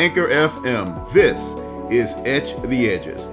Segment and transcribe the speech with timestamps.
[0.00, 1.52] Anchor FM, this
[1.90, 3.26] is Etch the Edges,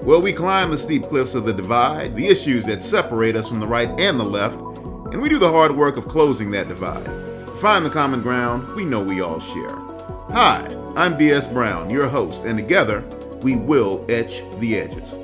[0.00, 3.60] where we climb the steep cliffs of the divide, the issues that separate us from
[3.60, 7.10] the right and the left, and we do the hard work of closing that divide.
[7.58, 9.76] Find the common ground we know we all share.
[10.30, 10.64] Hi,
[10.96, 11.46] I'm B.S.
[11.46, 13.02] Brown, your host, and together
[13.42, 15.16] we will etch the edges.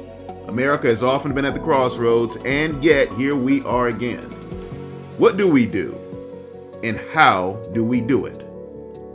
[0.49, 4.25] America has often been at the crossroads, and yet here we are again.
[5.17, 5.99] What do we do?
[6.85, 8.45] And how do we do it?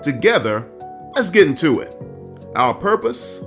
[0.02, 0.68] Together,
[1.16, 1.96] let's get into it.
[2.56, 3.40] Our purpose?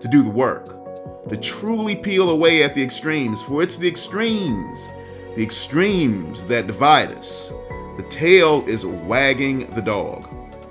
[0.00, 4.88] To do the work, to truly peel away at the extremes, for it's the extremes,
[5.34, 7.52] the extremes that divide us.
[7.96, 10.28] The tail is wagging the dog.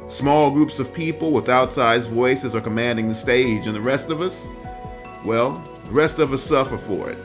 [0.09, 4.21] Small groups of people with outsized voices are commanding the stage, and the rest of
[4.21, 4.47] us?
[5.25, 7.17] Well, the rest of us suffer for it.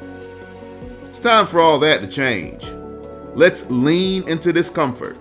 [1.04, 2.68] It's time for all that to change.
[3.36, 5.16] Let's lean into discomfort.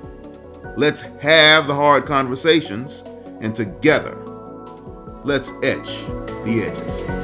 [0.75, 3.03] Let's have the hard conversations,
[3.41, 4.15] and together,
[5.23, 6.05] let's etch
[6.45, 7.21] the edges.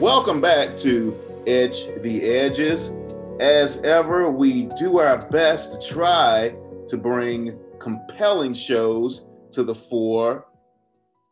[0.00, 1.16] Welcome back to
[1.46, 2.92] Etch the Edges.
[3.40, 6.54] As ever, we do our best to try
[6.88, 10.46] to bring compelling shows to the fore,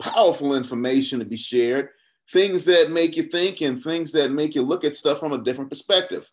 [0.00, 1.90] powerful information to be shared,
[2.30, 5.42] things that make you think and things that make you look at stuff from a
[5.42, 6.30] different perspective.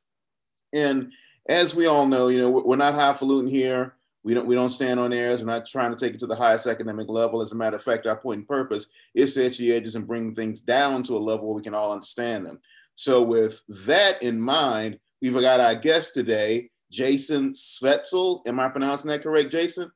[0.74, 1.12] And
[1.48, 3.96] as we all know, you know, we're not highfalutin here.
[4.24, 5.42] We don't we don't stand on airs.
[5.42, 7.42] We're not trying to take it to the highest academic level.
[7.42, 10.08] As a matter of fact, our point and purpose is to etch the edges and
[10.08, 12.60] bring things down to a level where we can all understand them.
[12.96, 18.42] So, with that in mind, we've got our guest today, Jason Svetzel.
[18.46, 19.90] Am I pronouncing that correct, Jason?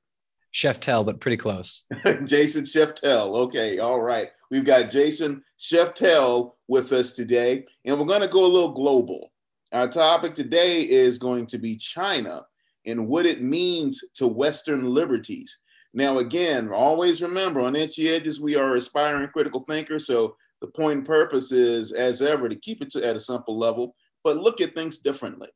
[0.54, 1.86] Szeftel, but pretty close.
[2.26, 3.36] Jason Szeftel.
[3.38, 4.30] Okay, all right.
[4.52, 9.32] We've got Jason Szeftel with us today, and we're going to go a little global.
[9.72, 12.46] Our topic today is going to be China
[12.86, 15.58] and what it means to Western liberties.
[15.94, 20.06] Now, again, always remember on Etchy Edges, we are aspiring critical thinkers.
[20.06, 23.58] So the point and purpose is, as ever, to keep it to, at a simple
[23.58, 25.50] level, but look at things differently.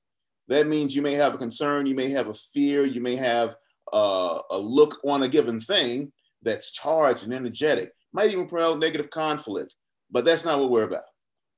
[0.48, 3.56] That means you may have a concern, you may have a fear, you may have
[3.94, 6.12] uh, a look on a given thing
[6.42, 9.74] that's charged and energetic, might even promote negative conflict,
[10.12, 11.04] but that's not what we're about.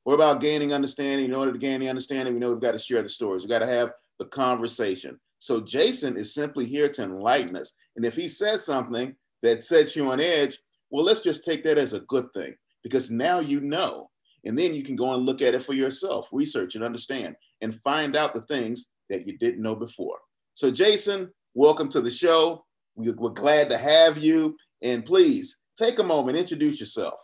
[0.05, 1.25] We're about gaining understanding.
[1.25, 3.43] In order to gain the understanding, we know we've got to share the stories.
[3.43, 5.19] We've got to have the conversation.
[5.39, 7.73] So Jason is simply here to enlighten us.
[7.95, 10.59] And if he says something that sets you on edge,
[10.89, 14.09] well, let's just take that as a good thing because now you know.
[14.45, 17.75] And then you can go and look at it for yourself, research and understand, and
[17.81, 20.17] find out the things that you didn't know before.
[20.53, 22.65] So, Jason, welcome to the show.
[22.95, 24.57] We're glad to have you.
[24.81, 27.15] And please take a moment, introduce yourself.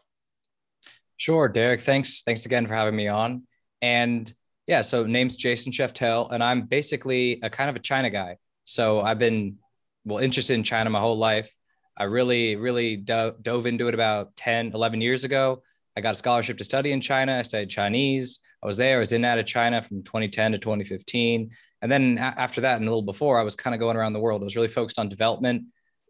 [1.17, 1.81] Sure, Derek.
[1.81, 2.23] Thanks.
[2.23, 3.43] Thanks again for having me on.
[3.81, 4.31] And
[4.67, 8.37] yeah, so name's Jason Szeftel, and I'm basically a kind of a China guy.
[8.63, 9.57] So I've been
[10.05, 11.55] well interested in China my whole life.
[11.97, 15.61] I really, really do- dove into it about 10, 11 years ago.
[15.95, 17.37] I got a scholarship to study in China.
[17.37, 18.39] I studied Chinese.
[18.61, 18.97] I was there.
[18.97, 21.51] I was in and out of China from 2010 to 2015.
[21.85, 24.19] And then after that, and a little before, I was kind of going around the
[24.19, 24.41] world.
[24.41, 25.66] I was really focused on development.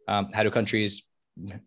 [0.08, 1.06] Um, how do countries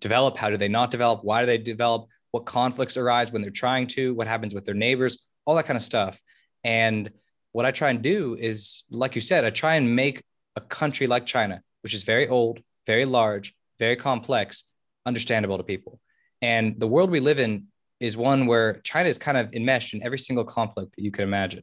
[0.01, 0.39] develop?
[0.39, 1.23] How do they not develop?
[1.25, 2.07] Why do they develop?
[2.31, 4.15] What conflicts arise when they're trying to?
[4.15, 5.27] What happens with their neighbors?
[5.45, 6.19] All that kind of stuff.
[6.65, 7.11] And
[7.53, 10.23] what I try and do is, like you said, I try and make
[10.57, 14.65] a country like China, which is very old, very large, very complex,
[15.05, 16.01] understandable to people.
[16.41, 17.67] And the world we live in
[18.01, 21.25] is one where China is kind of enmeshed in every single conflict that you could
[21.25, 21.63] imagine.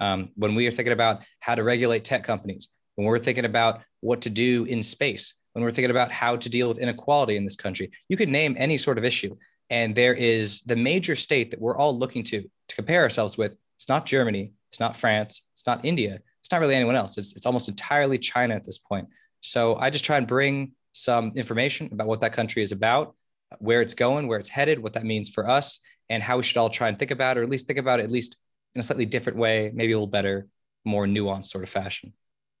[0.00, 3.82] Um, when we are thinking about how to regulate tech companies, when we're thinking about
[4.00, 7.44] what to do in space, when we're thinking about how to deal with inequality in
[7.44, 9.36] this country, you could name any sort of issue.
[9.70, 13.56] And there is the major state that we're all looking to to compare ourselves with.
[13.78, 17.18] It's not Germany, it's not France, it's not India, it's not really anyone else.
[17.18, 19.08] It's, it's almost entirely China at this point.
[19.40, 23.14] So I just try and bring some information about what that country is about,
[23.58, 26.56] where it's going, where it's headed, what that means for us, and how we should
[26.56, 28.36] all try and think about it, or at least think about it at least
[28.76, 30.48] in a slightly different way, maybe a little better,
[30.84, 32.12] more nuanced sort of fashion.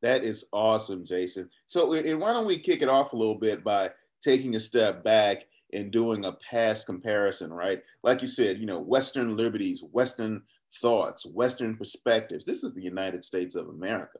[0.02, 1.48] That is awesome, Jason.
[1.66, 3.90] So, and why don't we kick it off a little bit by
[4.20, 7.82] taking a step back and doing a past comparison, right?
[8.02, 10.42] Like you said, you know, Western liberties, Western
[10.80, 12.44] thoughts, Western perspectives.
[12.44, 14.18] This is the United States of America.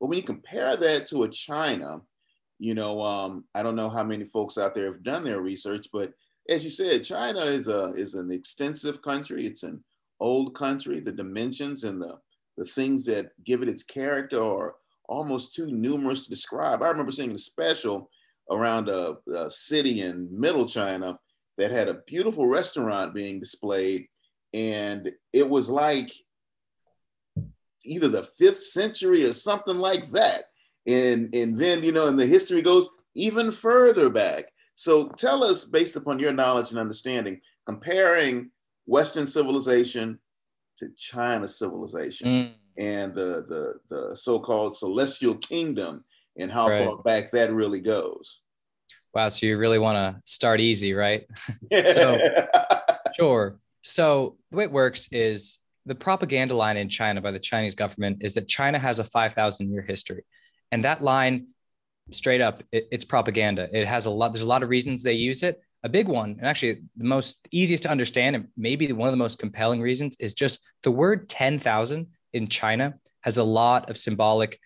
[0.00, 2.02] But when you compare that to a China
[2.62, 5.88] you know, um, I don't know how many folks out there have done their research,
[5.92, 6.12] but
[6.48, 9.46] as you said, China is a is an extensive country.
[9.46, 9.82] It's an
[10.22, 11.00] old country.
[11.00, 12.18] The dimensions and the
[12.56, 14.74] the things that give it its character are
[15.08, 16.82] almost too numerous to describe.
[16.82, 18.10] I remember seeing a special
[18.50, 21.18] around a, a city in Middle China
[21.58, 24.06] that had a beautiful restaurant being displayed,
[24.52, 26.12] and it was like
[27.84, 30.42] either the fifth century or something like that.
[30.86, 34.46] And, and then, you know, and the history goes even further back.
[34.74, 38.50] So tell us, based upon your knowledge and understanding, comparing
[38.86, 40.18] Western civilization
[40.78, 42.52] to China civilization mm.
[42.78, 46.04] and the, the, the so-called celestial kingdom
[46.38, 46.84] and how right.
[46.84, 48.40] far back that really goes.
[49.14, 49.28] Wow.
[49.28, 51.26] So you really want to start easy, right?
[51.92, 52.18] so
[53.14, 53.58] sure.
[53.82, 58.18] So the way it works is the propaganda line in China by the Chinese government
[58.20, 60.24] is that China has a 5,000 year history.
[60.70, 61.48] And that line,
[62.10, 63.68] straight up, it, it's propaganda.
[63.72, 65.60] It has a lot, there's a lot of reasons they use it.
[65.84, 69.16] A big one, and actually the most easiest to understand, and maybe one of the
[69.16, 74.58] most compelling reasons, is just the word 10,000 in China has a lot of symbolic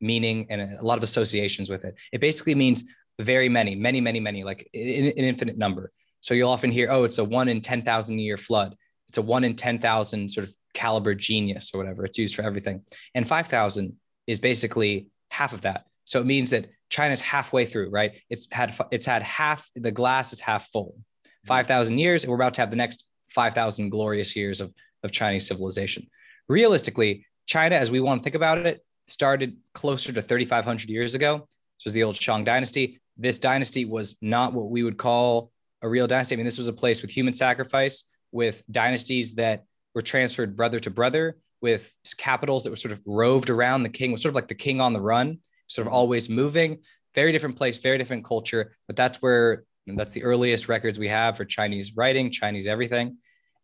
[0.00, 1.94] meaning and a lot of associations with it.
[2.12, 2.84] It basically means
[3.20, 5.90] very many, many, many, many, like an, infinite number.
[6.20, 8.74] So you'll often hear, oh, it's a one in 10,000 year flood.
[9.08, 12.04] It's a one in 10,000 sort of caliber genius or whatever.
[12.04, 12.82] It's used for everything.
[13.14, 13.94] And 5,000
[14.26, 15.86] is basically half of that.
[16.04, 18.20] So it means that China's halfway through, right?
[18.30, 20.94] It's had it's had half the glass is half full.
[20.96, 21.48] Mm-hmm.
[21.48, 24.72] 5,000 years and we're about to have the next 5,000 glorious years of
[25.02, 26.06] of Chinese civilization.
[26.48, 31.46] Realistically, China as we want to think about it started closer to 3500 years ago.
[31.78, 33.00] This was the old Shang dynasty.
[33.16, 35.50] This dynasty was not what we would call
[35.82, 36.34] a real dynasty.
[36.34, 39.64] I mean, this was a place with human sacrifice, with dynasties that
[39.94, 44.12] were transferred brother to brother with capitals that were sort of roved around the king
[44.12, 46.78] was sort of like the king on the run sort of always moving.
[47.14, 51.36] Very different place very different culture but that's where that's the earliest records we have
[51.36, 53.18] for chinese writing chinese everything.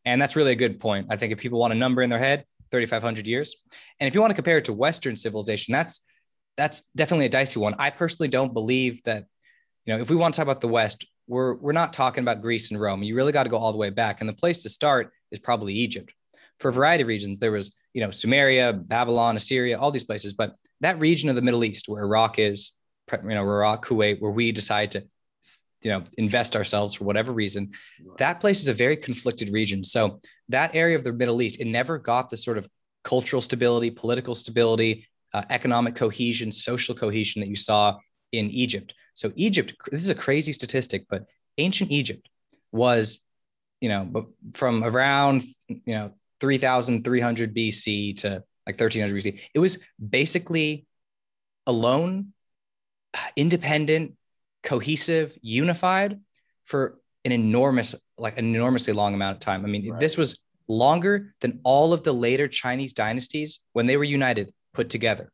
[0.06, 1.08] And that's really a good point.
[1.10, 3.54] I think if people want a number in their head 3500 years.
[3.98, 6.06] And if you want to compare it to western civilization that's
[6.56, 7.74] that's definitely a dicey one.
[7.78, 9.24] I personally don't believe that
[9.84, 12.42] you know if we want to talk about the west we're we're not talking about
[12.42, 13.02] greece and rome.
[13.04, 14.20] You really got to go all the way back.
[14.20, 16.12] And the place to start is probably egypt.
[16.58, 17.38] For a variety of reasons.
[17.38, 20.34] There was, you know, Sumeria, Babylon, Assyria, all these places.
[20.34, 22.72] But that region of the Middle East where Iraq is,
[23.12, 25.04] you know, Iraq, Kuwait, where we decide to,
[25.82, 27.72] you know, invest ourselves for whatever reason,
[28.18, 29.82] that place is a very conflicted region.
[29.82, 32.68] So that area of the Middle East, it never got the sort of
[33.02, 37.96] cultural stability, political stability, uh, economic cohesion, social cohesion that you saw
[38.32, 38.94] in Egypt.
[39.14, 41.24] So Egypt, this is a crazy statistic, but
[41.58, 42.28] ancient Egypt
[42.72, 43.20] was,
[43.80, 49.40] you know, from around, you know, 3300 BC to like 1300 BC.
[49.54, 50.86] It was basically
[51.66, 52.32] alone,
[53.36, 54.14] independent,
[54.62, 56.20] cohesive, unified
[56.64, 59.64] for an enormous, like an enormously long amount of time.
[59.64, 60.00] I mean, right.
[60.00, 64.90] this was longer than all of the later Chinese dynasties when they were united put
[64.90, 65.32] together.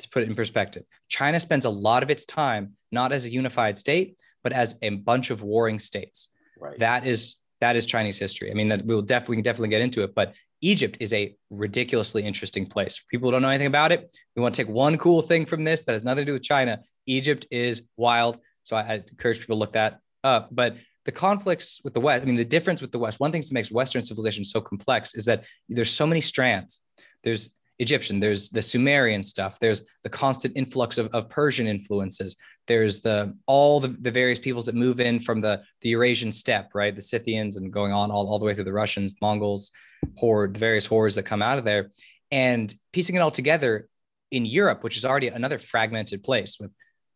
[0.00, 3.30] To put it in perspective, China spends a lot of its time not as a
[3.30, 6.28] unified state, but as a bunch of warring states.
[6.60, 6.78] Right.
[6.78, 8.50] That is that is Chinese history.
[8.50, 11.36] I mean, that we'll definitely we can definitely get into it, but Egypt is a
[11.50, 13.02] ridiculously interesting place.
[13.10, 15.84] People don't know anything about it, we want to take one cool thing from this
[15.84, 16.80] that has nothing to do with China.
[17.06, 18.38] Egypt is wild.
[18.64, 20.48] So I, I encourage people to look that up.
[20.52, 23.40] But the conflicts with the West, I mean, the difference with the West, one thing
[23.40, 26.82] that makes Western civilization so complex is that there's so many strands.
[27.22, 32.36] There's Egyptian, there's the Sumerian stuff, there's the constant influx of, of Persian influences,
[32.66, 36.74] there's the all the, the various peoples that move in from the, the Eurasian steppe,
[36.74, 36.94] right?
[36.94, 39.70] The Scythians and going on all, all the way through the Russians, Mongols,
[40.16, 41.90] horde, the various hordes that come out of there.
[42.30, 43.88] And piecing it all together
[44.30, 46.70] in Europe, which is already another fragmented place with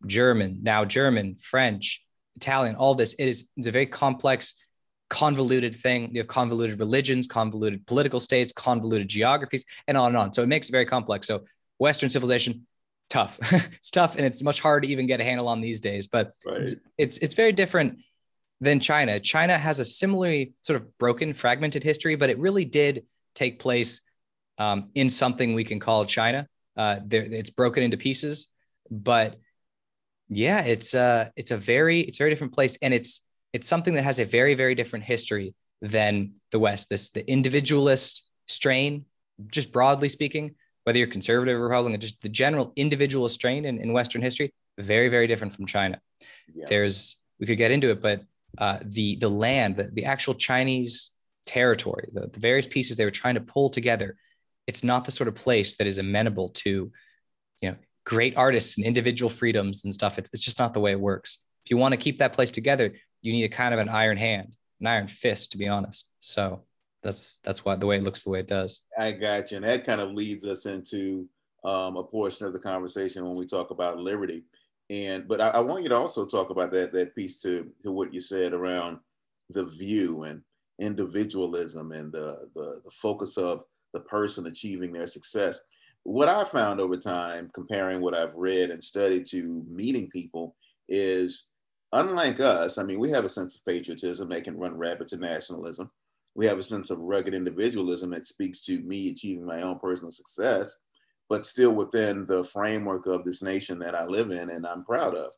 [0.07, 2.05] German, now German, French,
[2.37, 4.55] Italian, all this, it is it's a very complex
[5.13, 6.09] convoluted thing.
[6.13, 10.33] You have convoluted religions, convoluted political states, convoluted geographies, and on and on.
[10.33, 11.27] So it makes it very complex.
[11.27, 11.45] So
[11.79, 12.67] Western civilization,
[13.11, 13.39] tough.
[13.53, 16.07] it's tough, and it's much harder to even get a handle on these days.
[16.07, 16.63] But right.
[16.63, 17.99] it's, it's it's very different
[18.63, 19.19] than China.
[19.19, 23.05] China has a similarly sort of broken, fragmented history, but it really did
[23.35, 24.01] take place
[24.57, 26.47] um, in something we can call China.
[26.77, 28.49] Uh, there, it's broken into pieces,
[28.89, 29.37] but
[30.29, 33.95] yeah, it's uh, it's a very it's a very different place, and it's it's something
[33.95, 36.89] that has a very, very different history than the West.
[36.89, 39.07] This the individualist strain,
[39.49, 40.55] just broadly speaking,
[40.85, 45.09] whether you're conservative or Republican, just the general individualist strain in, in Western history, very,
[45.09, 46.01] very different from China.
[46.55, 46.67] Yeah.
[46.69, 48.23] There's we could get into it, but
[48.59, 51.11] uh, the the land, the, the actual Chinese
[51.47, 54.17] territory, the, the various pieces they were trying to pull together,
[54.67, 56.93] it's not the sort of place that is amenable to,
[57.61, 60.19] you know, great artists and individual freedoms and stuff.
[60.19, 61.39] It's, it's just not the way it works.
[61.65, 64.17] If you want to keep that place together, you need a kind of an iron
[64.17, 66.09] hand, an iron fist, to be honest.
[66.21, 66.65] So
[67.03, 68.83] that's that's why the way it looks the way it does.
[68.99, 71.29] I got you, and that kind of leads us into
[71.65, 74.45] um, a portion of the conversation when we talk about liberty.
[74.93, 77.91] And but I, I, want you to also talk about that that piece to to
[77.91, 78.99] what you said around
[79.49, 80.43] the view and
[80.79, 85.61] individualism and the the, the focus of the person achieving their success.
[86.03, 90.57] What I found over time, comparing what I've read and studied to meeting people,
[90.91, 91.45] is
[91.93, 95.17] unlike us, I mean, we have a sense of patriotism that can run rapid to
[95.17, 95.91] nationalism.
[96.35, 100.11] We have a sense of rugged individualism that speaks to me achieving my own personal
[100.11, 100.77] success,
[101.33, 105.15] but still within the framework of this nation that I live in and I'm proud
[105.15, 105.33] of.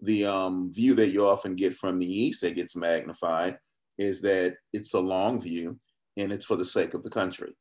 [0.00, 3.58] The um, view that you often get from the East that gets magnified
[3.98, 5.78] is that it's a long view
[6.16, 7.52] and it's for the sake of the country.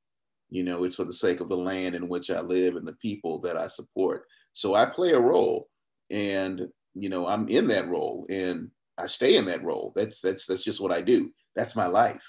[0.50, 2.96] You know, it's for the sake of the land in which I live and the
[3.02, 4.28] people that I support.
[4.54, 5.68] So I play a role
[6.10, 9.92] and, you know, I'm in that role and I stay in that role.
[9.94, 11.32] That's, that's, that's just what I do.
[11.54, 12.24] That's my life.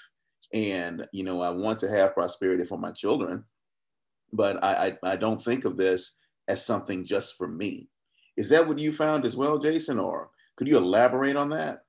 [0.53, 3.45] And, you know, I want to have prosperity for my children,
[4.35, 6.15] but I, I, I don't think of this
[6.47, 7.89] as something just for me.
[8.37, 9.99] Is that what you found as well, Jason?
[9.99, 11.79] Or could you elaborate on that?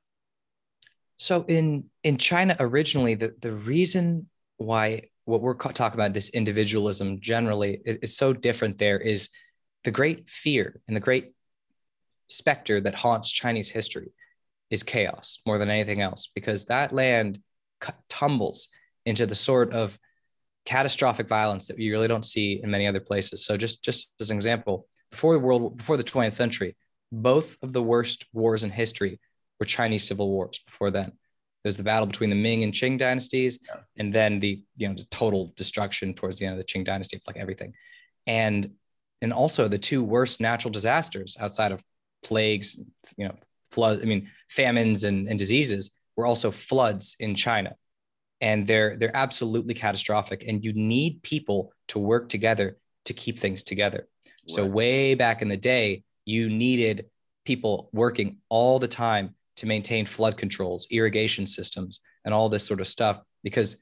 [1.18, 7.20] So in in China originally, the the reason why what we're talking about this individualism
[7.20, 9.30] generally is so different there is
[9.84, 11.32] the great fear and the great
[12.28, 14.12] specter that haunts Chinese history
[14.70, 17.40] is chaos more than anything else because that land
[18.08, 18.68] tumbles
[19.04, 19.98] into the sort of
[20.66, 23.44] catastrophic violence that you really don't see in many other places.
[23.46, 26.76] So just just as an example, before the world before the 20th century,
[27.10, 29.18] both of the worst wars in history
[29.58, 31.12] were Chinese civil wars before then.
[31.62, 33.80] There's the battle between the Ming and Qing dynasties, yeah.
[33.96, 37.16] and then the you know the total destruction towards the end of the Qing dynasty,
[37.16, 37.72] of like everything,
[38.26, 38.70] and
[39.22, 41.82] and also the two worst natural disasters outside of
[42.22, 42.76] plagues,
[43.16, 43.34] you know,
[43.70, 44.00] flood.
[44.02, 47.74] I mean, famines and, and diseases were also floods in China,
[48.40, 50.44] and they're they're absolutely catastrophic.
[50.46, 54.08] And you need people to work together to keep things together.
[54.26, 54.34] Right.
[54.46, 57.06] So way back in the day, you needed
[57.44, 62.80] people working all the time to maintain flood controls, irrigation systems, and all this sort
[62.80, 63.20] of stuff.
[63.42, 63.76] Because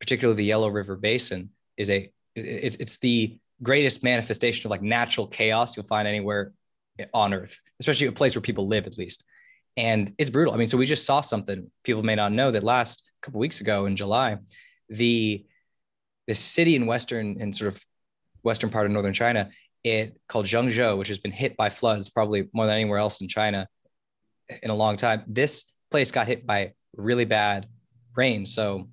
[0.00, 5.26] particularly the Yellow River Basin is a it's, it's the greatest manifestation of like natural
[5.26, 6.52] chaos you'll find anywhere
[7.14, 9.24] on Earth, especially a place where people live at least.
[9.76, 10.52] And it's brutal.
[10.52, 13.60] I mean, so we just saw something people may not know that last couple weeks
[13.60, 14.38] ago in July,
[14.88, 15.44] the
[16.26, 17.84] the city in western and sort of
[18.42, 19.50] western part of northern China,
[19.84, 23.28] it called Zhengzhou, which has been hit by floods probably more than anywhere else in
[23.28, 23.66] China
[24.62, 25.22] in a long time.
[25.26, 27.66] This place got hit by really bad
[28.14, 28.46] rain.
[28.46, 28.88] So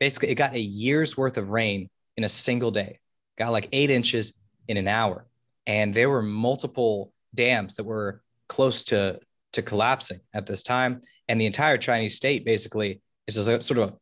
[0.00, 3.00] basically, it got a year's worth of rain in a single day,
[3.38, 4.34] got like eight inches
[4.68, 5.26] in an hour.
[5.66, 9.20] And there were multiple dams that were close to,
[9.52, 11.00] to collapsing at this time.
[11.28, 13.94] And the entire Chinese state basically is a sort of a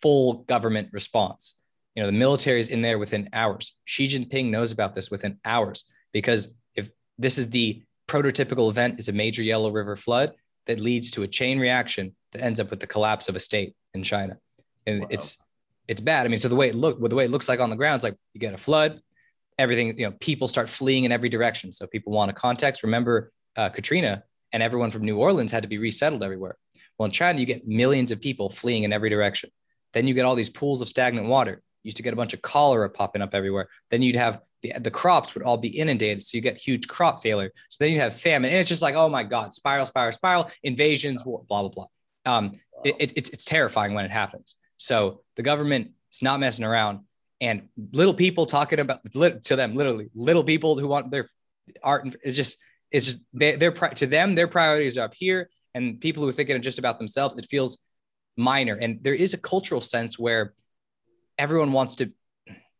[0.00, 1.56] full government response.
[1.94, 3.74] You know, the military is in there within hours.
[3.84, 9.08] Xi Jinping knows about this within hours because if this is the prototypical event is
[9.08, 10.32] a major Yellow River flood,
[10.68, 13.74] that leads to a chain reaction that ends up with the collapse of a state
[13.94, 14.36] in China.
[14.86, 15.08] And wow.
[15.10, 15.36] it's
[15.88, 16.26] it's bad.
[16.26, 17.96] I mean, so the way it look, the way it looks like on the ground,
[17.96, 19.00] it's like you get a flood,
[19.58, 21.72] everything, you know, people start fleeing in every direction.
[21.72, 22.82] So people want a context.
[22.82, 26.56] Remember uh, Katrina and everyone from New Orleans had to be resettled everywhere.
[26.98, 29.50] Well, in China, you get millions of people fleeing in every direction.
[29.94, 31.62] Then you get all these pools of stagnant water.
[31.82, 33.68] You used to get a bunch of cholera popping up everywhere.
[33.90, 36.22] Then you'd have the, the crops would all be inundated.
[36.24, 37.52] So you get huge crop failure.
[37.68, 38.50] So then you have famine.
[38.50, 41.86] And it's just like, oh my God, spiral, spiral, spiral, invasions, blah, blah, blah.
[42.26, 42.82] Um, wow.
[42.84, 44.56] it, it's, it's terrifying when it happens.
[44.76, 47.00] So the government is not messing around.
[47.40, 51.28] And little people talking about to them, literally, little people who want their
[51.84, 52.58] art is just,
[52.90, 55.48] it's just, they, they're, to them, their priorities are up here.
[55.74, 57.78] And people who are thinking just about themselves, it feels
[58.36, 58.74] minor.
[58.74, 60.54] And there is a cultural sense where
[61.38, 62.12] everyone wants to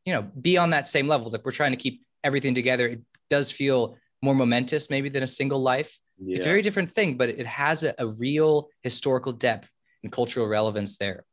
[0.09, 1.30] you know, be on that same level.
[1.30, 2.87] Like we're trying to keep everything together.
[2.87, 5.99] It does feel more momentous maybe than a single life.
[6.18, 6.37] Yeah.
[6.37, 9.71] It's a very different thing, but it has a, a real historical depth
[10.02, 11.26] and cultural relevance there.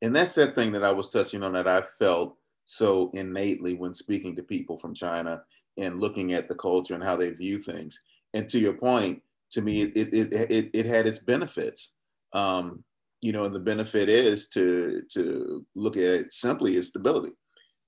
[0.00, 3.92] And that's that thing that I was touching on that I felt so innately when
[3.92, 5.42] speaking to people from China
[5.76, 8.00] and looking at the culture and how they view things.
[8.32, 9.20] And to your point,
[9.52, 11.92] to me, it it it, it had its benefits.
[12.32, 12.84] Um,
[13.20, 17.32] you know, and the benefit is to to look at it simply as stability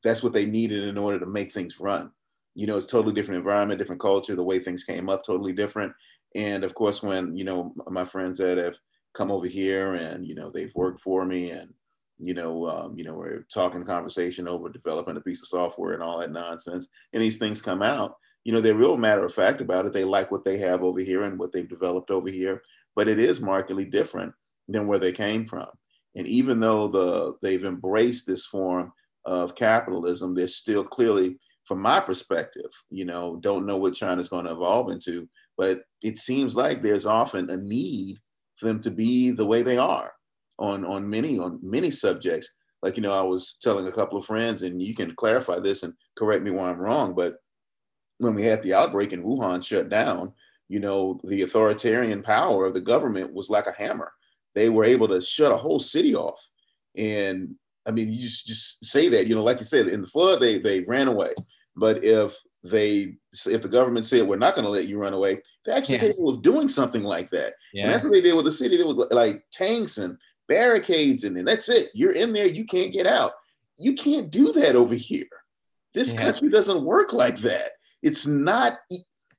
[0.04, 2.12] that's what they needed in order to make things run.
[2.54, 4.36] You know, it's totally different environment, different culture.
[4.36, 5.92] The way things came up, totally different.
[6.36, 8.76] And of course, when you know my friends that have
[9.14, 11.72] come over here and you know they've worked for me and
[12.18, 16.02] you know um, you know we're talking conversation over developing a piece of software and
[16.02, 18.16] all that nonsense, and these things come out.
[18.44, 19.92] You know, they're real matter of fact about it.
[19.92, 22.62] They like what they have over here and what they've developed over here,
[22.94, 24.32] but it is markedly different
[24.68, 25.68] than where they came from.
[26.14, 28.92] And even though the they've embraced this form
[29.24, 34.44] of capitalism, they're still clearly, from my perspective, you know, don't know what China's going
[34.44, 38.18] to evolve into, but it seems like there's often a need
[38.56, 40.12] for them to be the way they are
[40.58, 42.50] on on many on many subjects.
[42.84, 45.82] like, you know, I was telling a couple of friends, and you can clarify this
[45.82, 47.36] and correct me where I'm wrong, but
[48.18, 50.32] when we had the outbreak in Wuhan shut down,
[50.68, 54.12] you know, the authoritarian power of the government was like a hammer.
[54.54, 56.48] They were able to shut a whole city off.
[56.96, 57.56] And
[57.86, 60.58] I mean, you just, say that, you know, like you said, in the flood, they
[60.58, 61.34] they ran away.
[61.76, 63.16] But if they
[63.46, 66.02] if the government said we're not going to let you run away, they're actually yeah.
[66.02, 67.54] capable of doing something like that.
[67.72, 67.84] Yeah.
[67.84, 68.76] And that's what they did with the city.
[68.76, 70.16] They was like tanks and
[70.48, 71.90] barricades, and then that's it.
[71.94, 73.32] You're in there, you can't get out.
[73.76, 75.26] You can't do that over here.
[75.92, 76.22] This yeah.
[76.22, 77.72] country doesn't work like that.
[78.04, 78.78] It's not,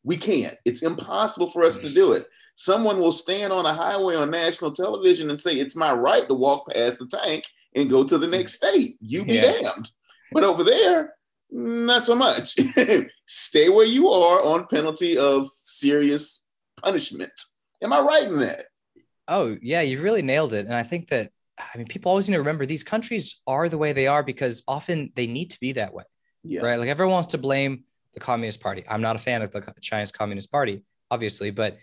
[0.04, 0.56] we can't.
[0.66, 1.94] It's impossible for us to mm-hmm.
[1.94, 2.26] do it.
[2.56, 6.34] Someone will stand on a highway on national television and say, It's my right to
[6.34, 7.44] walk past the tank
[7.76, 8.76] and go to the next mm-hmm.
[8.80, 8.96] state.
[9.02, 9.62] You be yeah.
[9.62, 9.92] damned.
[10.32, 11.14] But over there,
[11.52, 12.58] not so much.
[13.28, 16.42] Stay where you are on penalty of serious
[16.82, 17.32] punishment.
[17.84, 18.66] Am I right in that?
[19.28, 20.66] Oh, yeah, you really nailed it.
[20.66, 23.78] And I think that, I mean, people always need to remember these countries are the
[23.78, 26.04] way they are because often they need to be that way.
[26.44, 26.62] Yeah.
[26.62, 26.80] Right.
[26.80, 27.84] Like everyone wants to blame
[28.16, 28.84] the Communist Party.
[28.90, 30.82] I'm not a fan of the Chinese Communist Party,
[31.12, 31.78] obviously, but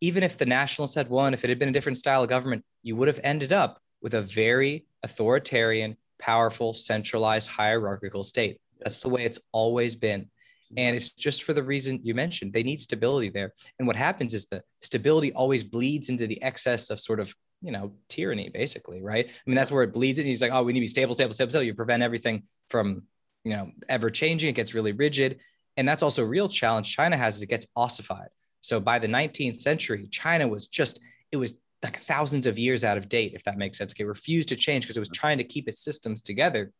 [0.00, 2.64] even if the nationalists had won, if it had been a different style of government,
[2.82, 8.60] you would have ended up with a very authoritarian, powerful, centralized, hierarchical state.
[8.80, 10.30] That's the way it's always been.
[10.76, 12.52] And it's just for the reason you mentioned.
[12.52, 13.54] They need stability there.
[13.78, 17.72] And what happens is the stability always bleeds into the excess of sort of, you
[17.72, 19.26] know, tyranny, basically, right?
[19.26, 20.26] I mean, that's where it bleeds in.
[20.26, 21.64] He's like, oh, we need to be stable, stable, stable, stable.
[21.64, 23.04] You prevent everything from
[23.48, 25.38] you know ever changing it gets really rigid.
[25.76, 28.28] And that's also a real challenge china has is it gets ossified.
[28.60, 31.00] So by the 19th century china was just
[31.32, 33.94] it was like thousands of years out of date if that makes sense.
[33.98, 36.72] It refused to change because it was trying to keep its systems together.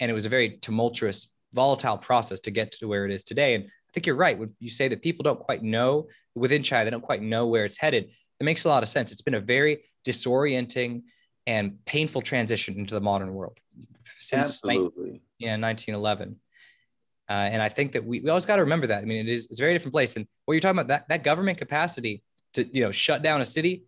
[0.00, 3.54] And it was a very tumultuous volatile process to get to where it is today.
[3.54, 6.84] And i think you're right when you say that people don't quite know within china
[6.84, 8.10] they don't quite know where it's headed.
[8.40, 9.12] It makes a lot of sense.
[9.12, 11.02] It's been a very disorienting
[11.46, 13.58] and painful transition into the modern world
[14.18, 16.36] since Absolutely yeah, 1911.
[17.28, 19.02] Uh, and I think that we, we always got to remember that.
[19.02, 20.16] I mean, it is it's a very different place.
[20.16, 22.22] And what you're talking about, that, that government capacity
[22.54, 23.84] to, you know, shut down a city.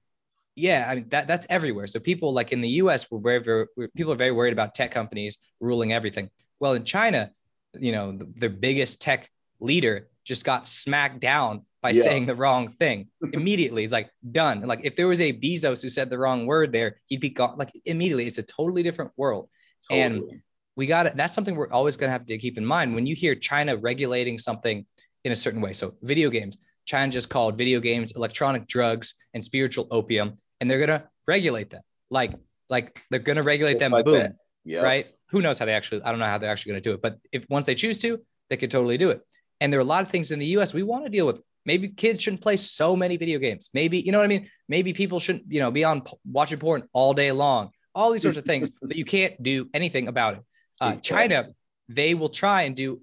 [0.57, 1.87] Yeah, I mean, that that's everywhere.
[1.87, 4.91] So people like in the US, we're very, very people are very worried about tech
[4.91, 6.29] companies ruling everything.
[6.59, 7.31] Well, in China,
[7.79, 12.03] you know, the, the biggest tech leader just got smacked down by yeah.
[12.03, 13.85] saying the wrong thing immediately.
[13.85, 14.59] It's like done.
[14.59, 17.31] And like if there was a Bezos who said the wrong word there, he'd be
[17.31, 17.57] gone.
[17.57, 19.49] Like immediately, it's a totally different world.
[19.89, 20.03] Totally.
[20.03, 20.43] And
[20.77, 21.17] we got it.
[21.17, 23.77] That's something we're always going to have to keep in mind when you hear China
[23.77, 24.87] regulating something
[25.25, 25.73] in a certain way.
[25.73, 30.85] So, video games, China just called video games electronic drugs and spiritual opium, and they're
[30.85, 31.83] going to regulate them.
[32.11, 32.33] Like,
[32.69, 33.93] like they're going to regulate them.
[33.93, 34.35] Like boom.
[34.65, 34.83] Yeah.
[34.83, 35.07] Right.
[35.31, 37.03] Who knows how they actually, I don't know how they're actually going to do it,
[37.03, 39.21] but if once they choose to, they could totally do it.
[39.61, 41.41] And there are a lot of things in the US we want to deal with.
[41.67, 43.71] Maybe kids shouldn't play so many video games.
[43.75, 44.49] Maybe, you know what I mean?
[44.69, 48.39] Maybe people shouldn't, you know, be on watching porn all day long, all these sorts
[48.39, 50.41] of things, but you can't do anything about it.
[50.81, 51.49] Uh, China,
[51.89, 53.01] they will try and do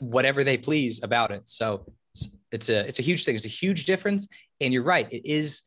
[0.00, 1.48] whatever they please about it.
[1.48, 3.34] So it's, it's a it's a huge thing.
[3.34, 4.28] It's a huge difference.
[4.60, 5.08] And you're right.
[5.10, 5.62] It is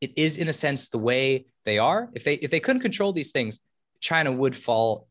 [0.00, 2.08] it is in a sense the way they are.
[2.14, 3.60] If they if they couldn't control these things,
[4.00, 5.08] China would fall.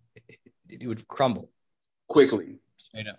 [0.69, 1.49] It would crumble
[2.07, 2.59] quickly.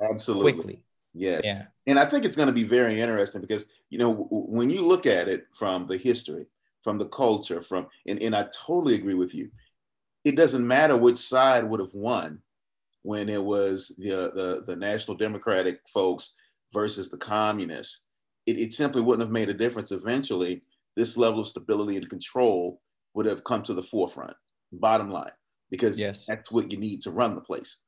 [0.01, 0.53] Absolutely.
[0.53, 0.85] Quickly.
[1.15, 1.43] Yes.
[1.45, 1.65] Yeah.
[1.87, 5.07] And I think it's going to be very interesting because you know when you look
[5.07, 6.47] at it from the history,
[6.83, 9.51] from the culture, from and, and I totally agree with you
[10.25, 12.41] it doesn't matter which side would have won
[13.03, 16.35] when it was the, the, the National Democratic folks
[16.73, 18.03] versus the communists.
[18.47, 19.93] It, it simply wouldn't have made a difference.
[19.93, 20.63] Eventually,
[20.97, 22.81] this level of stability and control
[23.15, 24.37] would have come to the forefront,
[24.73, 25.33] bottom line,
[25.71, 26.27] because yes.
[26.27, 27.79] that's what you need to run the place.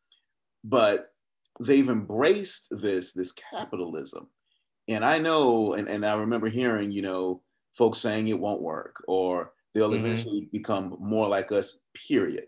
[0.64, 1.12] But
[1.60, 4.28] they've embraced this, this capitalism.
[4.88, 7.42] And I know, and, and I remember hearing, you know,
[7.76, 10.06] folks saying it won't work or they'll mm-hmm.
[10.06, 12.44] eventually become more like us, period.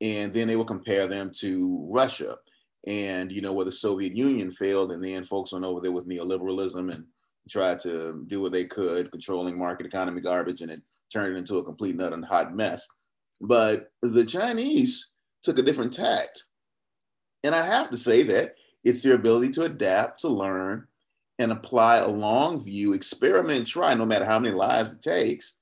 [0.00, 2.38] And then they will compare them to Russia
[2.86, 4.90] and, you know, where the Soviet Union failed.
[4.90, 7.04] And then folks went over there with neoliberalism and
[7.48, 10.80] tried to do what they could, controlling market economy garbage, and it
[11.12, 12.86] turned it into a complete nut and hot mess.
[13.40, 16.44] But the Chinese took a different tact.
[17.44, 18.54] And I have to say that
[18.84, 20.86] it's their ability to adapt, to learn,
[21.38, 25.56] and apply a long view, experiment, try, no matter how many lives it takes,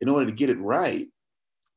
[0.00, 1.06] in order to get it right.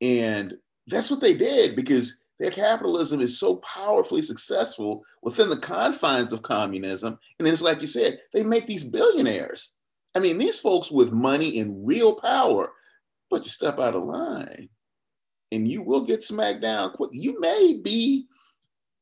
[0.02, 0.54] And
[0.88, 6.42] that's what they did because their capitalism is so powerfully successful within the confines of
[6.42, 7.20] communism.
[7.38, 9.74] And it's like you said, they make these billionaires.
[10.16, 12.72] I mean, these folks with money and real power,
[13.30, 14.70] but you step out of line
[15.52, 17.12] and you will get smacked down quick.
[17.14, 18.26] You may be,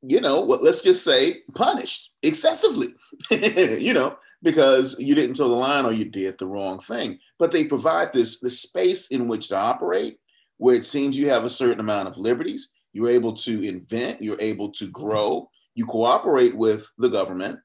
[0.02, 2.88] you know, what let's just say punished excessively,
[3.32, 7.20] you know, because you didn't toe the line or you did the wrong thing.
[7.40, 10.20] But they provide this, this space in which to operate
[10.58, 14.42] where it seems you have a certain amount of liberties, you're able to invent, you're
[14.42, 17.60] able to grow, you cooperate with the government,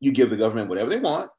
[0.00, 1.30] you give the government whatever they want,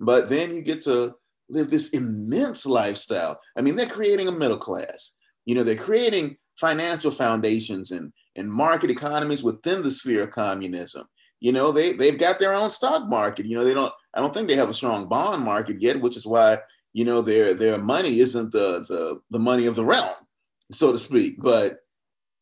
[0.00, 1.14] but then you get to
[1.48, 3.38] live this immense lifestyle.
[3.56, 5.12] I mean, they're creating a middle class.
[5.44, 11.04] You know, they're creating financial foundations and, and market economies within the sphere of communism.
[11.44, 13.44] You know, they, they've got their own stock market.
[13.44, 16.16] You know, they don't, I don't think they have a strong bond market yet, which
[16.16, 16.60] is why,
[16.94, 20.14] you know, their their money isn't the the, the money of the realm,
[20.72, 21.34] so to speak.
[21.38, 21.80] But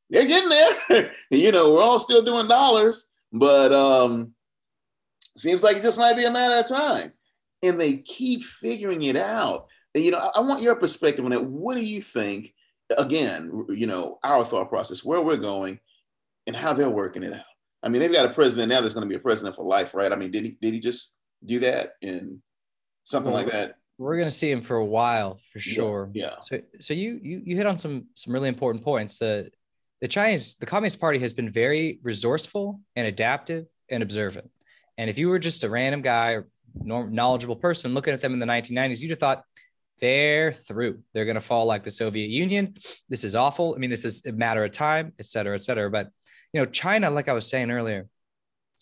[0.09, 1.13] they're getting there.
[1.33, 4.35] you know, we're all still doing dollars, but um
[5.37, 7.13] seems like it just might be a matter of time.
[7.61, 9.67] And they keep figuring it out.
[9.95, 11.45] You know, I, I want your perspective on it.
[11.45, 12.55] What do you think?
[12.97, 15.81] Again, you know, our thought process, where we're going,
[16.47, 17.52] and how they're working it out.
[17.83, 19.95] I mean, they've got a president now that's going to be a president for life,
[19.95, 20.13] right?
[20.13, 21.15] I mean, did he did he just
[21.45, 22.41] do that in
[23.05, 23.77] something well, like that?
[23.99, 26.11] We're going to see him for a while for sure.
[26.13, 26.27] Yeah.
[26.27, 26.35] yeah.
[26.41, 29.19] So so you you you hit on some some really important points.
[29.19, 29.51] The
[30.01, 34.51] the Chinese the Communist Party has been very resourceful and adaptive and observant.
[34.99, 38.39] And if you were just a random guy or knowledgeable person looking at them in
[38.39, 39.45] the 1990s, you'd have thought
[40.01, 41.01] they're through.
[41.13, 42.75] They're going to fall like the Soviet Union.
[43.09, 43.75] This is awful.
[43.75, 45.91] I mean, this is a matter of time, et cetera, et cetera.
[45.91, 46.11] But
[46.53, 48.09] you know, China, like I was saying earlier,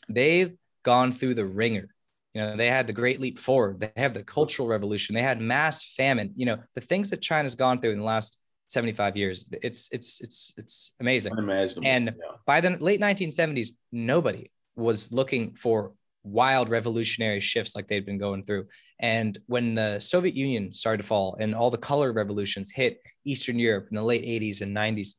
[0.09, 1.89] they've gone through the ringer.
[2.35, 3.81] You know, they had the Great Leap Forward.
[3.81, 5.15] They have the Cultural Revolution.
[5.15, 6.33] They had mass famine.
[6.37, 10.21] You know, the things that China's gone through in the last 75 years, it's it's
[10.21, 11.33] it's it's amazing.
[11.33, 11.89] Unimaginable.
[11.89, 12.37] And yeah.
[12.47, 18.45] by the late 1970s, nobody was looking for wild revolutionary shifts like they'd been going
[18.45, 18.67] through.
[19.01, 23.59] And when the Soviet Union started to fall and all the color revolutions hit Eastern
[23.59, 25.15] Europe in the late 80s and 90s,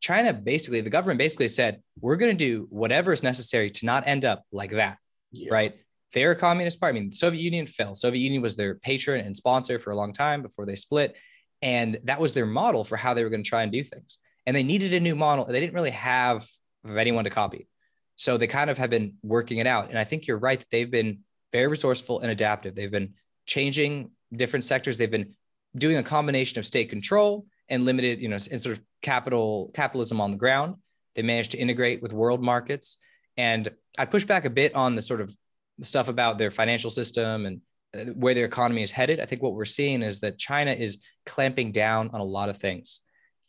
[0.00, 4.06] China basically, the government basically said, we're going to do whatever is necessary to not
[4.06, 4.98] end up like that.
[5.32, 5.52] Yeah.
[5.52, 5.74] Right.
[6.14, 6.96] They're a communist party.
[6.96, 7.94] I mean, the Soviet Union fell.
[7.94, 11.16] Soviet Union was their patron and sponsor for a long time before they split.
[11.60, 14.18] And that was their model for how they were going to try and do things.
[14.46, 15.44] And they needed a new model.
[15.44, 16.48] They didn't really have
[16.88, 17.68] anyone to copy.
[18.16, 19.90] So they kind of have been working it out.
[19.90, 21.20] And I think you're right that they've been
[21.52, 22.74] very resourceful and adaptive.
[22.74, 23.14] They've been
[23.46, 24.96] changing different sectors.
[24.96, 25.34] They've been
[25.76, 30.20] doing a combination of state control and limited, you know, and sort of capital capitalism
[30.20, 30.76] on the ground.
[31.14, 32.98] They managed to integrate with world markets.
[33.36, 35.36] And I push back a bit on the sort of
[35.82, 37.60] stuff about their financial system and
[37.94, 39.20] uh, where their economy is headed.
[39.20, 42.58] I think what we're seeing is that China is clamping down on a lot of
[42.58, 43.00] things.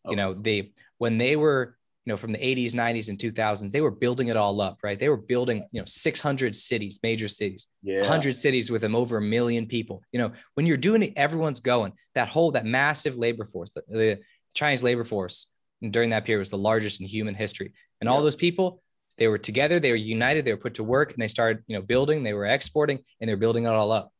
[0.05, 0.11] Okay.
[0.11, 1.77] You know, they when they were
[2.09, 4.99] you know from the 80s 90s and 2000s they were building it all up right?
[4.99, 7.99] They were building you know 600 cities major cities yeah.
[7.99, 10.01] 100 cities with them over a million people.
[10.11, 11.93] You know when you're doing it everyone's going.
[12.15, 14.19] That whole that massive labor force the, the
[14.55, 15.53] chinese labor force
[15.91, 17.71] during that period was the largest in human history.
[18.01, 18.11] And yeah.
[18.11, 18.81] all those people
[19.19, 21.75] they were together they were united they were put to work and they started you
[21.75, 24.11] know building they were exporting and they're building it all up.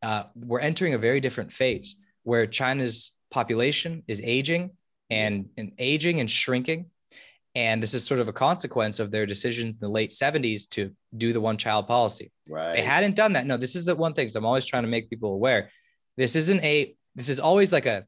[0.00, 4.70] Uh, we're entering a very different phase where china's population is aging
[5.10, 6.86] and, and aging and shrinking
[7.54, 10.90] and this is sort of a consequence of their decisions in the late 70s to
[11.16, 12.30] do the one child policy.
[12.48, 12.72] Right.
[12.72, 13.46] They hadn't done that.
[13.46, 14.28] No, this is the one thing.
[14.28, 15.70] So I'm always trying to make people aware.
[16.16, 18.04] This isn't a, this is always like a,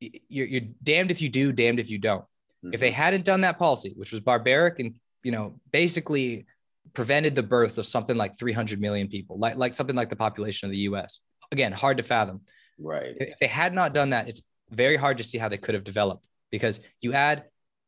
[0.00, 2.22] you're, you're damned if you do, damned if you don't.
[2.22, 2.70] Mm-hmm.
[2.72, 6.46] If they hadn't done that policy, which was barbaric and, you know, basically
[6.94, 10.66] prevented the birth of something like 300 million people, like, like something like the population
[10.66, 11.18] of the US.
[11.52, 12.40] Again, hard to fathom.
[12.78, 13.14] Right.
[13.20, 15.84] If they had not done that, it's very hard to see how they could have
[15.84, 17.44] developed because you add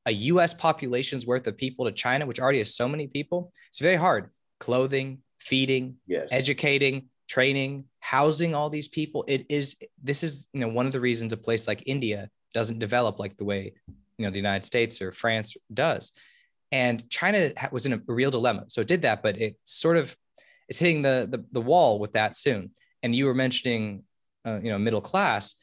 [0.09, 3.79] a US population's worth of people to China, which already has so many people, it's
[3.79, 4.31] very hard.
[4.59, 6.33] Clothing, feeding, yes.
[6.33, 9.25] educating, training, housing all these people.
[9.29, 12.79] It is this is you know one of the reasons a place like India doesn't
[12.79, 13.75] develop like the way
[14.17, 16.13] you know the United States or France does.
[16.73, 18.65] And China was in a real dilemma.
[18.69, 20.17] So it did that, but it sort of
[20.69, 22.71] it's hitting the the, the wall with that soon.
[23.03, 24.05] And you were mentioning
[24.47, 25.55] uh, you know middle class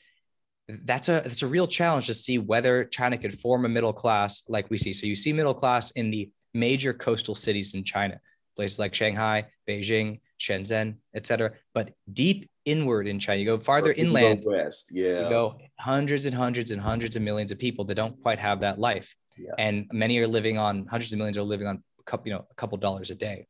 [0.67, 4.43] that's a that's a real challenge to see whether China could form a middle class
[4.47, 4.93] like we see.
[4.93, 8.19] So you see middle class in the major coastal cities in China,
[8.55, 11.51] places like Shanghai, Beijing, Shenzhen, etc.
[11.73, 14.43] But deep inward in China, you go farther inland.
[14.43, 15.23] Go west, yeah.
[15.23, 18.61] You go hundreds and hundreds and hundreds of millions of people that don't quite have
[18.61, 19.51] that life, yeah.
[19.59, 22.45] and many are living on hundreds of millions are living on a couple, you know,
[22.49, 23.45] a couple dollars a day,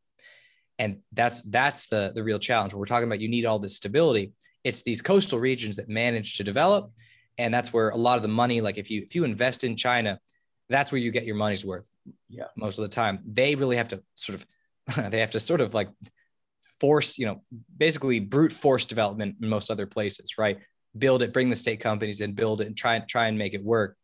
[0.80, 2.74] and that's that's the the real challenge.
[2.74, 4.34] When we're talking about you need all this stability,
[4.66, 6.92] it's these coastal regions that manage to develop
[7.38, 9.76] and that's where a lot of the money like if you if you invest in
[9.76, 10.20] china
[10.70, 11.86] that's where you get your money's worth
[12.30, 12.46] yeah.
[12.56, 13.20] most of the time.
[13.26, 15.90] They really have to sort of they have to sort of like
[16.80, 17.42] force you know
[17.78, 20.60] basically brute force development in most other places right?
[20.98, 23.54] Build it bring the state companies in build it and try and try and make
[23.54, 23.98] it work.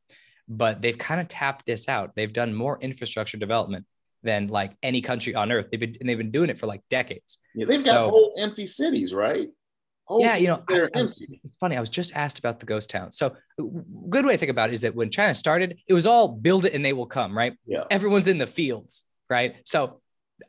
[0.47, 2.11] But they've kind of tapped this out.
[2.15, 3.85] They've done more infrastructure development
[4.23, 5.67] than like any country on earth.
[5.71, 7.37] They've been and they've been doing it for like decades.
[7.55, 9.49] Yeah, they've so, got whole empty cities right
[10.19, 11.77] Yeah, you know, I, I it's funny.
[11.77, 13.11] I was just asked about the ghost town.
[13.11, 13.35] So,
[14.09, 16.65] good way to think about it is that when China started, it was all build
[16.65, 17.53] it and they will come, right?
[17.65, 17.83] Yeah.
[17.89, 19.55] Everyone's in the fields, right?
[19.65, 20.01] So,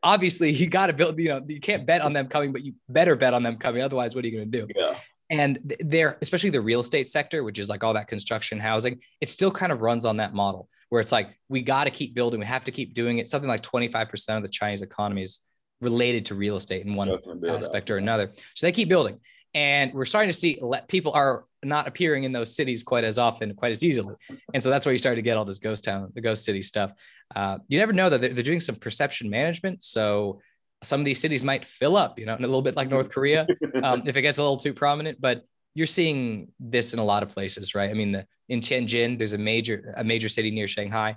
[0.02, 1.18] obviously, you got to build.
[1.18, 3.82] You know, you can't bet on them coming, but you better bet on them coming.
[3.82, 4.68] Otherwise, what are you going to do?
[4.74, 4.96] Yeah.
[5.30, 9.00] And they're especially the real estate sector, which is like all that construction, housing.
[9.20, 12.14] It still kind of runs on that model where it's like we got to keep
[12.14, 13.26] building, we have to keep doing it.
[13.26, 15.40] Something like twenty five percent of the Chinese economy is
[15.80, 18.30] related to real estate in one aspect or another.
[18.54, 19.18] So they keep building.
[19.54, 23.18] And we're starting to see let people are not appearing in those cities quite as
[23.18, 24.14] often, quite as easily.
[24.54, 26.62] And so that's why you started to get all this ghost town, the ghost city
[26.62, 26.92] stuff.
[27.34, 29.84] Uh, you never know that they're, they're doing some perception management.
[29.84, 30.40] So
[30.82, 33.46] some of these cities might fill up, you know, a little bit like North Korea
[33.82, 35.20] um, if it gets a little too prominent.
[35.20, 37.90] But you're seeing this in a lot of places, right?
[37.90, 41.16] I mean, the, in Tianjin, there's a major a major city near Shanghai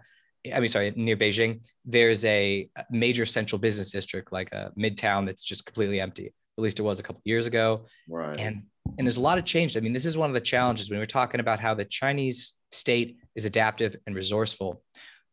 [0.54, 5.44] I mean, sorry, near Beijing, there's a major central business district, like a midtown that's
[5.44, 6.34] just completely empty.
[6.58, 7.86] At least it was a couple years ago.
[8.08, 8.40] Right.
[8.40, 8.64] And
[8.98, 9.76] and there's a lot of change.
[9.76, 12.54] I mean, this is one of the challenges when we're talking about how the Chinese
[12.72, 14.84] state is adaptive and resourceful.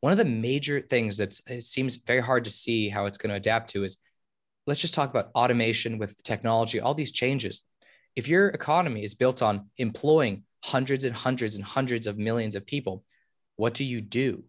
[0.00, 3.30] One of the major things that it seems very hard to see how it's going
[3.30, 3.98] to adapt to is
[4.66, 7.62] let's just talk about automation with technology, all these changes.
[8.16, 12.66] If your economy is built on employing hundreds and hundreds and hundreds of millions of
[12.66, 13.04] people,
[13.56, 14.44] what do you do?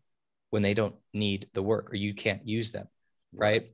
[0.53, 2.87] when they don't need the work or you can't use them,
[3.33, 3.71] right?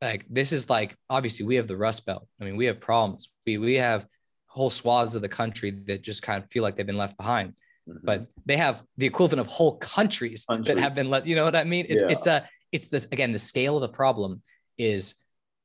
[0.00, 2.26] Like this is like obviously we have the Rust Belt.
[2.40, 3.28] I mean, we have problems.
[3.46, 4.06] We we have
[4.46, 7.54] whole swaths of the country that just kind of feel like they've been left behind.
[7.88, 7.98] Mm-hmm.
[8.04, 10.74] But they have the equivalent of whole countries Country.
[10.74, 11.26] that have been left.
[11.26, 11.86] You know what I mean?
[11.88, 12.08] It's yeah.
[12.08, 13.32] it's a it's this again.
[13.32, 14.42] The scale of the problem
[14.76, 15.14] is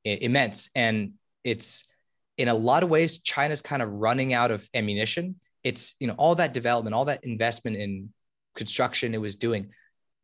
[0.04, 1.86] immense, and it's
[2.38, 5.36] in a lot of ways China's kind of running out of ammunition.
[5.64, 8.10] It's you know all that development, all that investment in
[8.56, 9.70] construction it was doing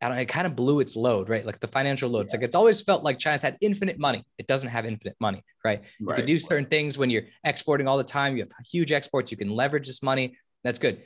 [0.01, 1.45] and it kind of blew its load, right?
[1.45, 2.21] Like the financial load.
[2.25, 4.23] It's like it's always felt like China's had infinite money.
[4.37, 5.81] It doesn't have infinite money, right?
[5.99, 6.17] You right.
[6.17, 8.37] can do certain things when you're exporting all the time.
[8.37, 9.29] You have huge exports.
[9.29, 10.37] You can leverage this money.
[10.63, 11.01] That's good.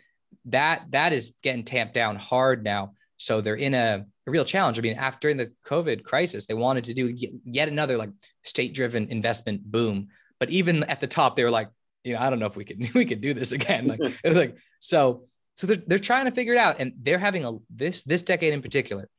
[0.45, 2.93] That that is getting tamped down hard now.
[3.17, 4.77] So they're in a, a real challenge.
[4.77, 8.09] I mean, after the COVID crisis, they wanted to do yet another like
[8.43, 10.09] state-driven investment boom.
[10.39, 11.69] But even at the top, they were like,
[12.03, 13.87] you know, I don't know if we could we could do this again.
[13.87, 15.23] Like like so
[15.55, 18.53] so they're, they're trying to figure it out and they're having a this this decade
[18.53, 19.09] in particular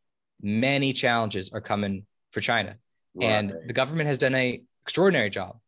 [0.42, 2.77] many challenges are coming for china.
[3.14, 3.27] Right.
[3.27, 5.59] and the government has done a extraordinary job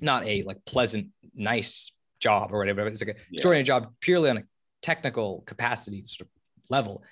[0.00, 3.36] not a like pleasant nice job or whatever it's like an yeah.
[3.36, 4.42] extraordinary job purely on a
[4.82, 6.28] technical capacity sort of
[6.68, 7.02] level.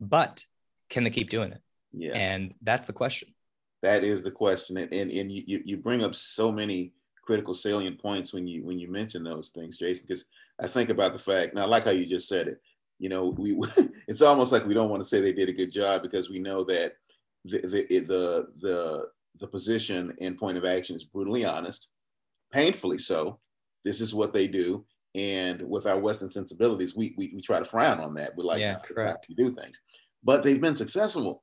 [0.00, 0.44] But
[0.88, 1.60] can they keep doing it?
[1.92, 2.12] Yeah.
[2.12, 3.34] And that's the question.
[3.82, 4.76] That is the question.
[4.76, 8.78] And and, and you, you bring up so many critical salient points when you when
[8.78, 10.24] you mention those things, Jason, because
[10.62, 11.54] I think about the fact.
[11.54, 12.60] Now, I like how you just said it.
[12.98, 13.58] You know, we
[14.08, 16.38] it's almost like we don't want to say they did a good job because we
[16.38, 16.94] know that
[17.44, 21.88] the the the the, the position and point of action is brutally honest,
[22.52, 23.38] painfully so.
[23.84, 27.64] This is what they do, and with our Western sensibilities, we we, we try to
[27.64, 28.36] frown on that.
[28.36, 29.26] We're like, yeah, correct.
[29.28, 29.80] You do things,
[30.22, 31.42] but they've been successful,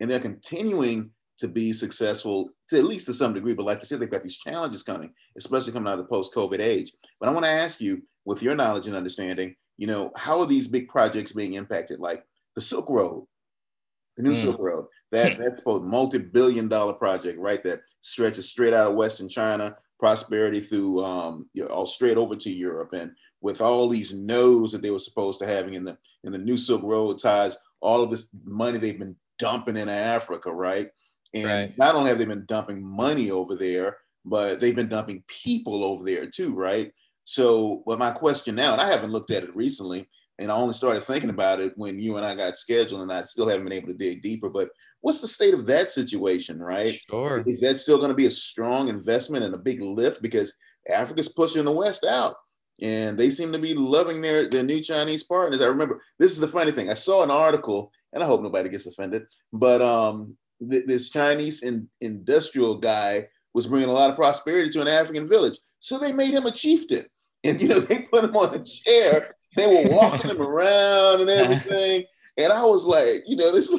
[0.00, 3.54] and they're continuing to be successful to at least to some degree.
[3.54, 6.60] But like you said, they've got these challenges coming, especially coming out of the post-COVID
[6.60, 6.92] age.
[7.20, 10.46] But I want to ask you, with your knowledge and understanding, you know, how are
[10.46, 12.00] these big projects being impacted?
[12.00, 13.26] Like the Silk Road,
[14.16, 14.42] the new mm.
[14.42, 17.62] Silk Road, that that's a multi-billion dollar project, right?
[17.62, 22.36] That stretches straight out of Western China, prosperity through um, you know, all straight over
[22.36, 25.96] to Europe, and with all these nodes that they were supposed to having in the
[26.24, 30.52] in the new Silk Road ties all of this money they've been dumping into Africa,
[30.52, 30.90] right?
[31.34, 31.78] And right.
[31.78, 36.04] not only have they been dumping money over there, but they've been dumping people over
[36.04, 36.92] there too, right?
[37.26, 40.08] So, well, my question now, and I haven't looked at it recently,
[40.38, 43.22] and I only started thinking about it when you and I got scheduled, and I
[43.22, 44.48] still haven't been able to dig deeper.
[44.48, 44.68] But
[45.00, 46.98] what's the state of that situation, right?
[47.10, 47.42] Sure.
[47.46, 50.56] Is that still going to be a strong investment and a big lift because
[50.88, 52.36] Africa's pushing the West out?
[52.82, 55.60] and they seem to be loving their their new Chinese partners.
[55.60, 56.90] I remember this is the funny thing.
[56.90, 60.36] I saw an article, and I hope nobody gets offended, but um,
[60.70, 65.26] th- this Chinese in, industrial guy was bringing a lot of prosperity to an African
[65.26, 65.58] village.
[65.80, 67.06] So they made him a chieftain.
[67.46, 69.36] And, you know, they put him on a chair.
[69.56, 72.04] They were walking him around and everything.
[72.36, 73.70] And I was like, you know, this,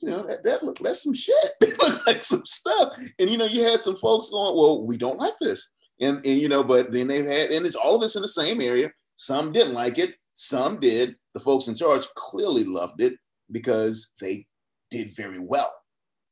[0.00, 1.34] you know, that, that looked, that's some shit.
[1.60, 2.94] It looked like some stuff.
[3.18, 5.70] And, you know, you had some folks going, well, we don't like this.
[6.00, 8.28] And, and, you know, but then they've had, and it's all of this in the
[8.28, 8.90] same area.
[9.16, 10.14] Some didn't like it.
[10.34, 11.16] Some did.
[11.34, 13.14] The folks in charge clearly loved it
[13.50, 14.46] because they
[14.90, 15.72] did very well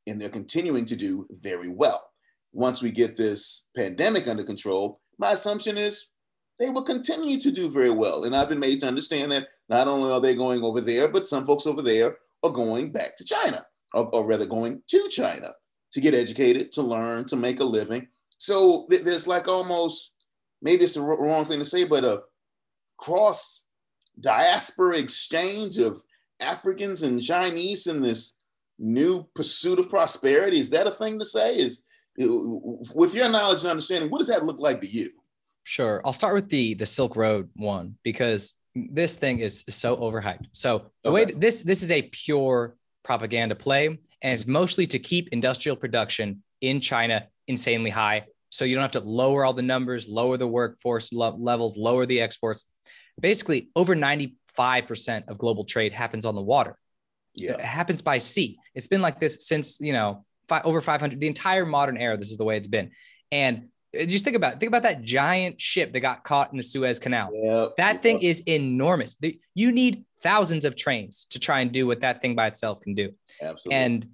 [0.07, 2.09] and they're continuing to do very well.
[2.51, 6.05] Once we get this pandemic under control, my assumption is
[6.59, 8.23] they will continue to do very well.
[8.23, 11.27] And I've been made to understand that not only are they going over there, but
[11.27, 15.49] some folks over there are going back to China, or, or rather going to China
[15.91, 18.07] to get educated, to learn, to make a living.
[18.37, 20.13] So th- there's like almost
[20.61, 22.21] maybe it's the wrong thing to say, but a
[22.97, 23.65] cross
[24.19, 26.01] diaspora exchange of
[26.39, 28.35] Africans and Chinese in this
[28.79, 30.59] new pursuit of prosperity.
[30.59, 31.55] Is that a thing to say?
[31.55, 31.81] Is
[32.17, 35.09] with your knowledge and understanding, what does that look like to you?
[35.63, 36.01] Sure.
[36.05, 40.47] I'll start with the the Silk Road one because this thing is so overhyped.
[40.51, 41.25] So the okay.
[41.25, 46.43] way this this is a pure propaganda play, and it's mostly to keep industrial production
[46.61, 48.23] in China insanely high.
[48.49, 52.05] So you don't have to lower all the numbers, lower the workforce lo- levels, lower
[52.05, 52.65] the exports.
[53.19, 56.77] Basically, over 95% of global trade happens on the water.
[57.35, 57.53] Yeah.
[57.53, 58.59] It happens by sea.
[58.75, 62.15] It's been like this since, you know, five, over 500, the entire modern era.
[62.15, 62.91] This is the way it's been.
[63.31, 63.69] And
[64.07, 67.31] just think about think about that giant ship that got caught in the Suez Canal.
[67.33, 67.77] Yep.
[67.77, 69.15] That thing is enormous.
[69.53, 72.95] You need thousands of trains to try and do what that thing by itself can
[72.95, 73.11] do.
[73.41, 73.75] Absolutely.
[73.75, 74.07] And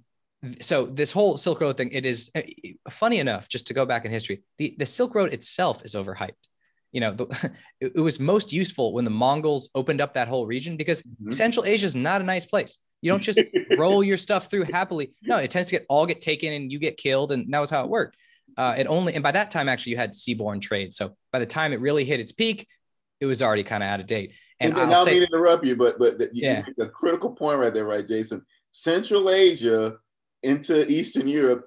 [0.60, 2.42] so this whole Silk Road thing, it is uh,
[2.88, 6.32] funny enough, just to go back in history, the, the Silk Road itself is overhyped.
[6.92, 7.24] You know, the,
[7.80, 11.30] it, it, was most useful when the Mongols opened up that whole region because mm-hmm.
[11.30, 12.78] Central Asia is not a nice place.
[13.02, 13.40] You don't just
[13.78, 15.14] roll your stuff through happily.
[15.22, 17.70] No, it tends to get all get taken and you get killed, and that was
[17.70, 18.16] how it worked.
[18.56, 20.92] Uh, it only and by that time actually you had seaborne trade.
[20.92, 22.66] So by the time it really hit its peak,
[23.20, 24.32] it was already kind of out of date.
[24.60, 26.64] And, and I'll say, mean to interrupt you, but but the, yeah.
[26.76, 28.44] the critical point right there, right, Jason?
[28.72, 29.96] Central Asia
[30.42, 31.66] into Eastern Europe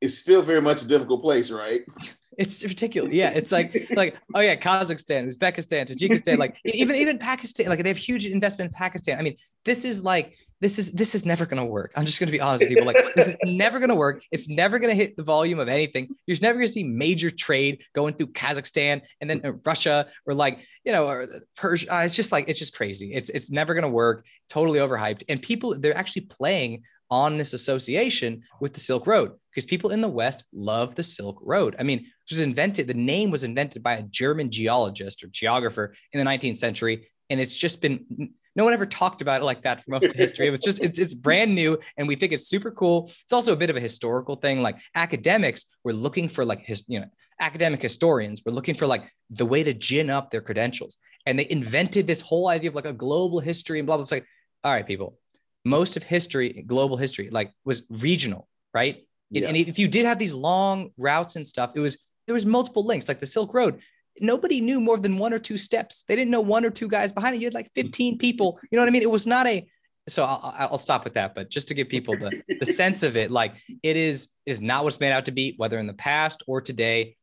[0.00, 1.82] is still very much a difficult place, right?
[2.38, 3.12] It's ridiculous.
[3.12, 7.88] Yeah, it's like like oh yeah, Kazakhstan, Uzbekistan, Tajikistan, like even even Pakistan, like they
[7.88, 9.18] have huge investment in Pakistan.
[9.18, 11.92] I mean, this is like this is this is never gonna work.
[11.96, 12.86] I'm just gonna be honest with people.
[12.86, 14.22] Like this is never gonna work.
[14.30, 16.08] It's never gonna hit the volume of anything.
[16.26, 20.60] You're never gonna see major trade going through Kazakhstan and then uh, Russia or like
[20.84, 21.92] you know or Persia.
[21.92, 23.12] Uh, it's just like it's just crazy.
[23.12, 24.24] It's it's never gonna work.
[24.48, 25.24] Totally overhyped.
[25.28, 30.00] And people they're actually playing on this association with the Silk Road because people in
[30.00, 31.76] the West love the Silk Road.
[31.78, 35.94] I mean, it was invented, the name was invented by a German geologist or geographer
[36.12, 37.08] in the 19th century.
[37.28, 40.12] And it's just been, no one ever talked about it like that for most of
[40.12, 40.48] history.
[40.48, 43.10] It was just, it's, it's brand new and we think it's super cool.
[43.22, 44.62] It's also a bit of a historical thing.
[44.62, 47.06] Like academics were looking for like his, you know,
[47.40, 50.98] academic historians were looking for like the way to gin up their credentials.
[51.26, 54.02] And they invented this whole idea of like a global history and blah, blah.
[54.02, 54.26] It's like,
[54.64, 55.18] all right, people,
[55.64, 59.06] most of history, global history, like was regional, right?
[59.30, 59.48] Yeah.
[59.48, 62.84] And if you did have these long routes and stuff, it was there was multiple
[62.84, 63.80] links, like the Silk Road.
[64.20, 66.04] Nobody knew more than one or two steps.
[66.06, 67.40] They didn't know one or two guys behind it.
[67.40, 68.58] You had like 15 people.
[68.70, 69.02] You know what I mean?
[69.02, 69.66] It was not a.
[70.08, 71.34] So I'll, I'll stop with that.
[71.34, 74.84] But just to give people the, the sense of it, like it is is not
[74.84, 77.16] what's made out to be, whether in the past or today.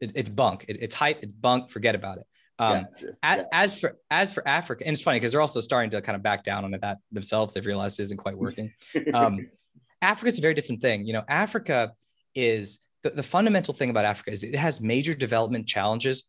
[0.00, 0.64] It, it's bunk.
[0.66, 1.22] It, it's hype.
[1.22, 1.70] It's bunk.
[1.70, 2.24] Forget about it.
[2.58, 3.06] Um, gotcha.
[3.22, 6.16] as, as, for as for Africa, and it's funny because they're also starting to kind
[6.16, 7.54] of back down on that themselves.
[7.54, 8.72] They've realized it isn't quite working.
[9.14, 9.48] Um,
[10.02, 11.06] Africa is a very different thing.
[11.06, 11.92] You know, Africa
[12.34, 16.24] is the, the fundamental thing about Africa is it has major development challenges,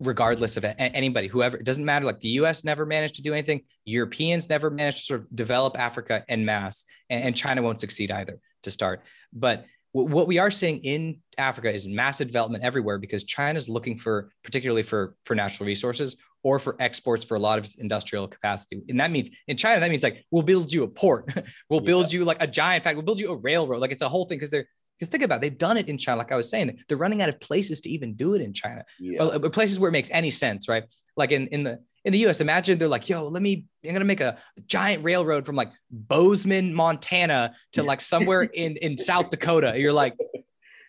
[0.00, 1.56] regardless of anybody, whoever.
[1.56, 2.04] It doesn't matter.
[2.04, 2.64] Like the U.S.
[2.64, 3.62] never managed to do anything.
[3.84, 8.10] Europeans never managed to sort of develop Africa en masse, and, and China won't succeed
[8.10, 9.02] either to start.
[9.32, 13.96] But what we are seeing in Africa is massive development everywhere because China is looking
[13.96, 18.26] for, particularly for for natural resources or for exports for a lot of its industrial
[18.26, 18.82] capacity.
[18.88, 21.32] And that means in China, that means like we'll build you a port,
[21.70, 23.80] we'll build you like a giant fact, we'll build you a railroad.
[23.80, 24.66] Like it's a whole thing because they're
[24.98, 26.18] because think about it, they've done it in China.
[26.18, 28.84] Like I was saying, they're running out of places to even do it in China,
[28.98, 29.22] yeah.
[29.22, 30.82] Uh, places where it makes any sense, right?
[31.16, 34.00] Like in in the in the US, imagine they're like, yo, let me, I'm going
[34.00, 34.36] to make a
[34.66, 39.74] giant railroad from like Bozeman, Montana to like somewhere in, in South Dakota.
[39.76, 40.14] You're like,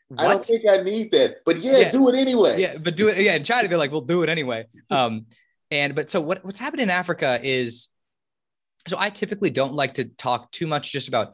[0.10, 0.20] what?
[0.20, 2.60] I don't think I need that, but yeah, yeah, do it anyway.
[2.60, 3.18] Yeah, but do it.
[3.18, 4.66] Yeah, in China, they're like, we'll do it anyway.
[4.92, 5.26] Um,
[5.72, 7.88] and but so what, what's happening in Africa is,
[8.88, 11.34] so I typically don't like to talk too much just about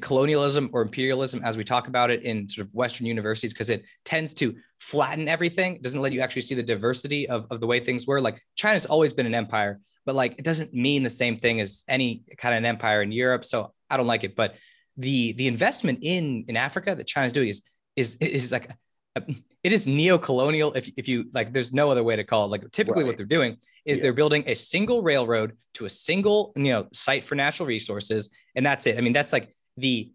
[0.00, 3.84] colonialism or imperialism as we talk about it in sort of Western universities because it
[4.04, 5.76] tends to flatten everything.
[5.76, 8.20] It doesn't let you actually see the diversity of, of the way things were.
[8.20, 11.84] Like China's always been an empire, but like it doesn't mean the same thing as
[11.88, 13.44] any kind of an empire in Europe.
[13.44, 14.36] So I don't like it.
[14.36, 14.54] But
[14.96, 17.62] the the investment in in Africa that China's doing is
[17.96, 18.70] is is like
[19.16, 19.22] a,
[19.62, 22.70] it is neo-colonial if, if you like there's no other way to call it like
[22.70, 23.08] typically right.
[23.08, 24.02] what they're doing is yeah.
[24.02, 28.64] they're building a single railroad to a single you know site for natural resources and
[28.64, 30.12] that's it i mean that's like the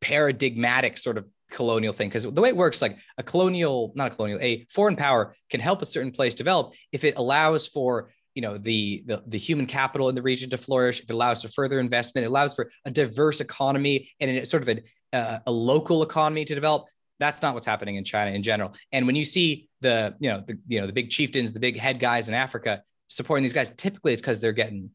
[0.00, 4.14] paradigmatic sort of colonial thing because the way it works like a colonial not a
[4.14, 8.42] colonial a foreign power can help a certain place develop if it allows for you
[8.42, 11.48] know the, the the human capital in the region to flourish if it allows for
[11.48, 15.52] further investment it allows for a diverse economy and a, sort of a, uh, a
[15.52, 16.86] local economy to develop
[17.20, 20.42] that's not what's happening in china in general and when you see the you know
[20.46, 23.70] the you know the big chieftains the big head guys in africa supporting these guys
[23.72, 24.90] typically it's because they're getting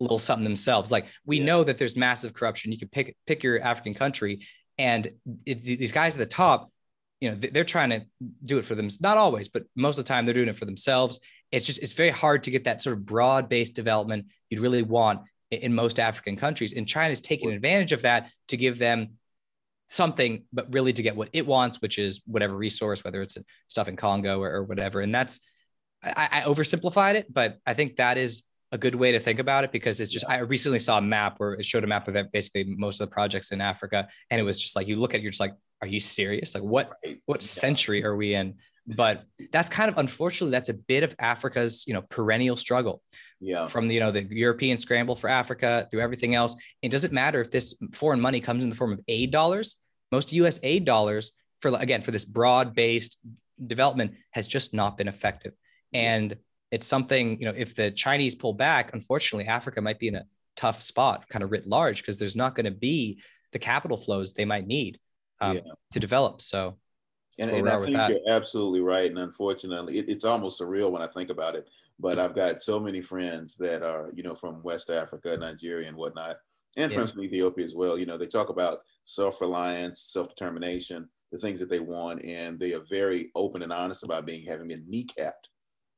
[0.00, 0.90] a little something themselves.
[0.90, 1.44] Like we yeah.
[1.44, 2.72] know that there's massive corruption.
[2.72, 4.40] You can pick pick your African country,
[4.78, 5.08] and
[5.46, 6.72] it, these guys at the top,
[7.22, 8.04] you know they're trying to
[8.44, 10.64] do it for them not always but most of the time they're doing it for
[10.64, 11.20] themselves.
[11.52, 14.82] It's just it's very hard to get that sort of broad based development you'd really
[14.82, 15.20] want
[15.52, 16.72] in most african countries.
[16.72, 19.10] And china's taking advantage of that to give them
[19.86, 23.86] something but really to get what it wants which is whatever resource whether it's stuff
[23.86, 25.00] in congo or, or whatever.
[25.00, 25.38] And that's
[26.02, 28.42] I, I oversimplified it but i think that is
[28.72, 31.34] a good way to think about it because it's just I recently saw a map
[31.36, 34.44] where it showed a map of basically most of the projects in Africa and it
[34.44, 36.54] was just like you look at it, you're just like are you serious?
[36.54, 36.92] Like what
[37.26, 38.54] what century are we in?
[38.86, 43.02] But that's kind of unfortunately that's a bit of Africa's you know perennial struggle.
[43.40, 43.66] Yeah.
[43.66, 47.40] From the you know the European scramble for Africa through everything else, it doesn't matter
[47.40, 49.76] if this foreign money comes in the form of aid dollars.
[50.10, 50.58] Most U.S.
[50.62, 53.18] aid dollars for again for this broad based
[53.64, 55.52] development has just not been effective,
[55.92, 56.36] and
[56.72, 60.24] it's something you know if the Chinese pull back, unfortunately Africa might be in a
[60.56, 63.20] tough spot, kind of writ large, because there's not going to be
[63.52, 64.98] the capital flows they might need
[65.40, 65.62] um, yeah.
[65.92, 66.40] to develop.
[66.40, 66.76] So,
[67.38, 69.10] and, and I think you're absolutely right.
[69.10, 71.68] And unfortunately, it, it's almost surreal when I think about it.
[72.00, 75.96] But I've got so many friends that are, you know, from West Africa, Nigeria, and
[75.96, 76.36] whatnot,
[76.76, 76.96] and yeah.
[76.96, 77.98] friends from Ethiopia as well.
[77.98, 82.84] You know, they talk about self-reliance, self-determination, the things that they want, and they are
[82.90, 85.48] very open and honest about being having been kneecapped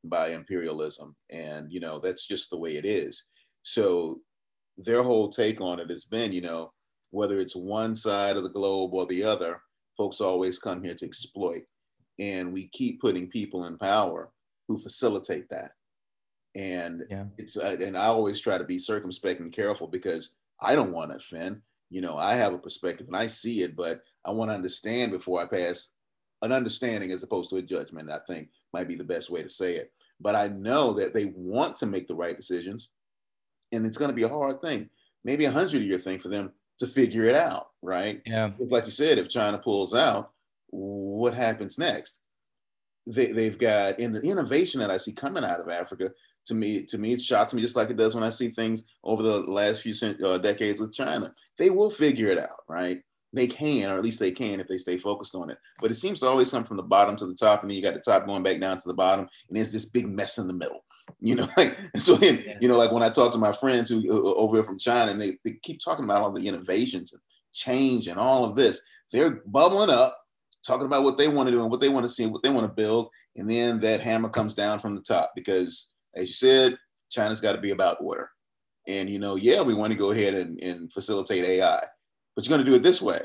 [0.08, 3.22] by imperialism, and you know, that's just the way it is.
[3.62, 4.20] So
[4.76, 6.72] their whole take on it has been, you know,
[7.10, 9.60] whether it's one side of the globe or the other,
[9.96, 11.62] folks always come here to exploit.
[12.18, 14.30] And we keep putting people in power
[14.68, 15.72] who facilitate that.
[16.56, 17.24] And yeah.
[17.36, 20.30] it's uh, and I always try to be circumspect and careful because
[20.60, 21.60] I don't want to offend.
[21.90, 25.10] You know, I have a perspective and I see it, but I want to understand
[25.10, 25.88] before I pass
[26.42, 28.10] an understanding as opposed to a judgment.
[28.10, 29.90] I think might be the best way to say it.
[30.20, 32.90] But I know that they want to make the right decisions,
[33.72, 34.90] and it's going to be a hard thing,
[35.24, 38.20] maybe a hundred year thing for them to figure it out, right?
[38.26, 38.50] Yeah.
[38.58, 40.32] It's like you said, if China pulls out,
[40.68, 42.20] what happens next?
[43.06, 46.10] They, they've got in the innovation that I see coming out of Africa.
[46.46, 48.84] To me, to me, it shocks me just like it does when I see things
[49.02, 49.94] over the last few
[50.24, 51.32] uh, decades with China.
[51.58, 53.02] They will figure it out, right?
[53.34, 55.58] They can, or at least they can if they stay focused on it.
[55.80, 57.82] But it seems to always come from the bottom to the top, and then you
[57.82, 60.46] got the top going back down to the bottom, and there's this big mess in
[60.46, 60.84] the middle.
[61.20, 62.18] You know, like so.
[62.18, 64.78] You know, like when I talk to my friends who uh, uh, over here from
[64.78, 67.20] China, and they, they keep talking about all the innovations and
[67.52, 68.80] change and all of this.
[69.12, 70.18] They're bubbling up,
[70.66, 72.42] talking about what they want to do and what they want to see, and what
[72.42, 76.28] they want to build, and then that hammer comes down from the top because, as
[76.28, 76.78] you said,
[77.10, 78.30] China's got to be about order.
[78.86, 81.82] And you know, yeah, we want to go ahead and, and facilitate AI,
[82.34, 83.20] but you're going to do it this way.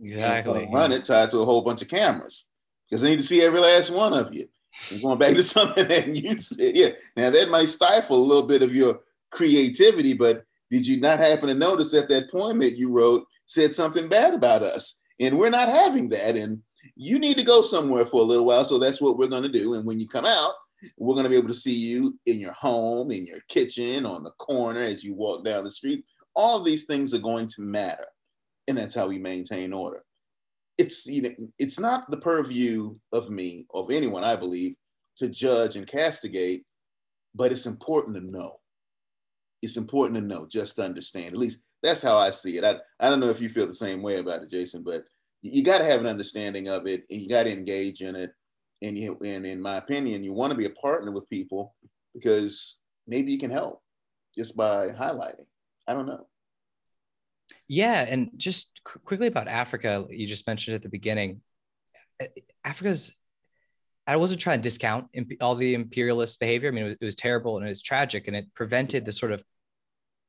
[0.00, 0.68] Exactly.
[0.72, 2.46] Run it tied to a whole bunch of cameras
[2.88, 4.48] because they need to see every last one of you.
[4.90, 6.90] And going back to something that you said, yeah.
[7.16, 9.00] Now that might stifle a little bit of your
[9.30, 13.74] creativity, but did you not happen to notice that that poem that you wrote said
[13.74, 14.98] something bad about us?
[15.20, 16.36] And we're not having that.
[16.36, 16.62] And
[16.96, 18.64] you need to go somewhere for a little while.
[18.64, 19.74] So that's what we're going to do.
[19.74, 20.54] And when you come out,
[20.96, 24.22] we're going to be able to see you in your home, in your kitchen, on
[24.22, 26.04] the corner as you walk down the street.
[26.34, 28.06] All of these things are going to matter.
[28.68, 30.04] And that's how we maintain order.
[30.78, 34.74] It's you know it's not the purview of me of anyone i believe
[35.18, 36.64] to judge and castigate
[37.34, 38.58] but it's important to know.
[39.62, 41.28] It's important to know just to understand.
[41.28, 42.64] At least that's how i see it.
[42.64, 45.04] I, I don't know if you feel the same way about it jason but
[45.42, 48.32] you, got to have an understanding of it and you got to engage in it.
[48.82, 51.74] And you and in my opinion you want to be a partner with people
[52.14, 53.82] because maybe you can help
[54.36, 55.46] just by highlighting.
[55.86, 56.26] I don't know
[57.72, 61.40] yeah, and just quickly about Africa, you just mentioned at the beginning.
[62.62, 63.16] Africa's.
[64.06, 65.06] I wasn't trying to discount
[65.40, 66.68] all the imperialist behavior.
[66.68, 69.12] I mean, it was, it was terrible and it was tragic, and it prevented the
[69.12, 69.42] sort of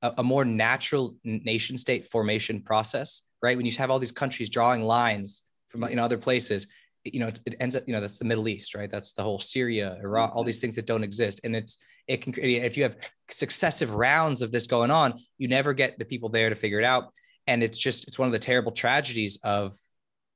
[0.01, 3.23] a, a more natural nation state formation process.
[3.41, 6.67] Right when you have all these countries drawing lines from you know other places,
[7.03, 8.89] you know, it ends up, you know, that's the Middle East, right?
[8.89, 11.41] That's the whole Syria, Iraq, all these things that don't exist.
[11.43, 11.77] And it's,
[12.07, 12.95] it can, if you have
[13.29, 16.85] successive rounds of this going on, you never get the people there to figure it
[16.85, 17.11] out
[17.47, 19.75] and it's just it's one of the terrible tragedies of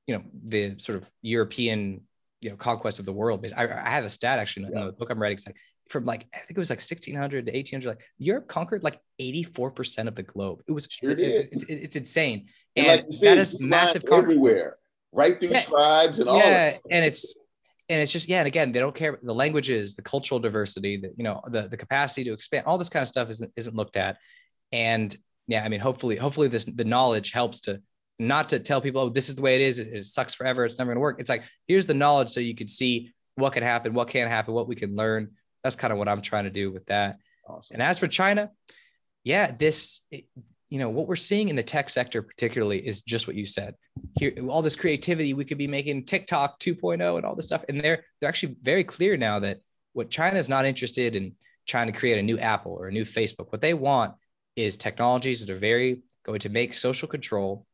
[0.05, 2.01] you know the sort of European
[2.41, 3.41] you know conquest of the world.
[3.41, 5.35] Because I, I have a stat actually in the book I'm writing.
[5.35, 5.57] It's like
[5.89, 7.89] from like I think it was like 1600 to 1800.
[7.89, 10.61] Like Europe conquered like 84 percent of the globe.
[10.67, 14.03] It was sure it, it, it's, it's insane, and, and like said, that is massive
[14.11, 14.77] everywhere,
[15.11, 16.37] right through yeah, tribes and all.
[16.37, 17.37] Yeah, and it's
[17.89, 21.13] and it's just yeah and again they don't care the languages the cultural diversity the
[21.15, 23.95] you know the, the capacity to expand all this kind of stuff isn't isn't looked
[23.95, 24.17] at
[24.71, 25.15] and
[25.47, 27.81] yeah, I mean, hopefully, hopefully this the knowledge helps to
[28.19, 29.79] not to tell people, oh, this is the way it is.
[29.79, 30.65] It, it sucks forever.
[30.65, 31.19] It's never going to work.
[31.19, 34.53] It's like here's the knowledge so you can see what could happen, what can happen,
[34.53, 35.31] what we can learn.
[35.63, 37.17] That's kind of what I'm trying to do with that.
[37.47, 37.75] Awesome.
[37.75, 38.51] And as for China,
[39.23, 40.01] yeah, this
[40.69, 43.75] you know what we're seeing in the tech sector particularly is just what you said
[44.19, 47.79] here all this creativity we could be making tiktok 2.0 and all this stuff and
[47.81, 49.59] they're they're actually very clear now that
[49.93, 51.33] what china is not interested in
[51.67, 54.13] trying to create a new apple or a new facebook what they want
[54.57, 57.65] is technologies that are very going to make social control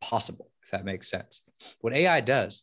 [0.00, 1.40] possible if that makes sense
[1.80, 2.62] what ai does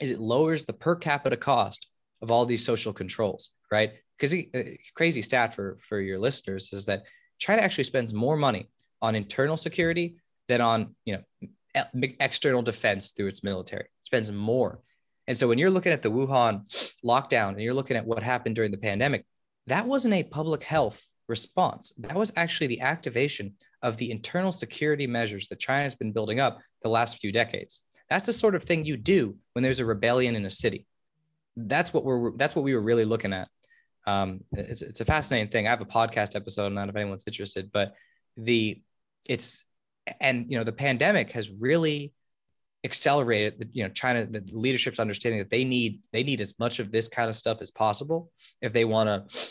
[0.00, 1.88] is it lowers the per capita cost
[2.22, 4.62] of all these social controls right because a uh,
[4.94, 7.02] crazy stat for for your listeners is that
[7.36, 8.70] china actually spends more money
[9.02, 10.16] on internal security
[10.48, 11.50] than on you know
[12.20, 13.84] external defense through its military.
[13.84, 14.80] It spends more.
[15.26, 16.62] And so when you're looking at the Wuhan
[17.04, 19.24] lockdown and you're looking at what happened during the pandemic,
[19.66, 21.92] that wasn't a public health response.
[21.98, 26.40] That was actually the activation of the internal security measures that China has been building
[26.40, 27.82] up the last few decades.
[28.08, 30.86] That's the sort of thing you do when there's a rebellion in a city.
[31.56, 33.48] That's what we're that's what we were really looking at.
[34.06, 35.66] Um, it's, it's a fascinating thing.
[35.66, 37.94] I have a podcast episode on that if anyone's interested, but
[38.36, 38.80] the
[39.24, 39.64] it's
[40.20, 42.12] and you know the pandemic has really
[42.84, 46.92] accelerated you know china the leadership's understanding that they need they need as much of
[46.92, 48.30] this kind of stuff as possible
[48.62, 49.46] if they want to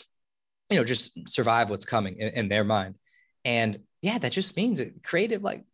[0.70, 2.96] you know just survive what's coming in, in, their mind.
[3.44, 5.64] And yeah that just means it creative like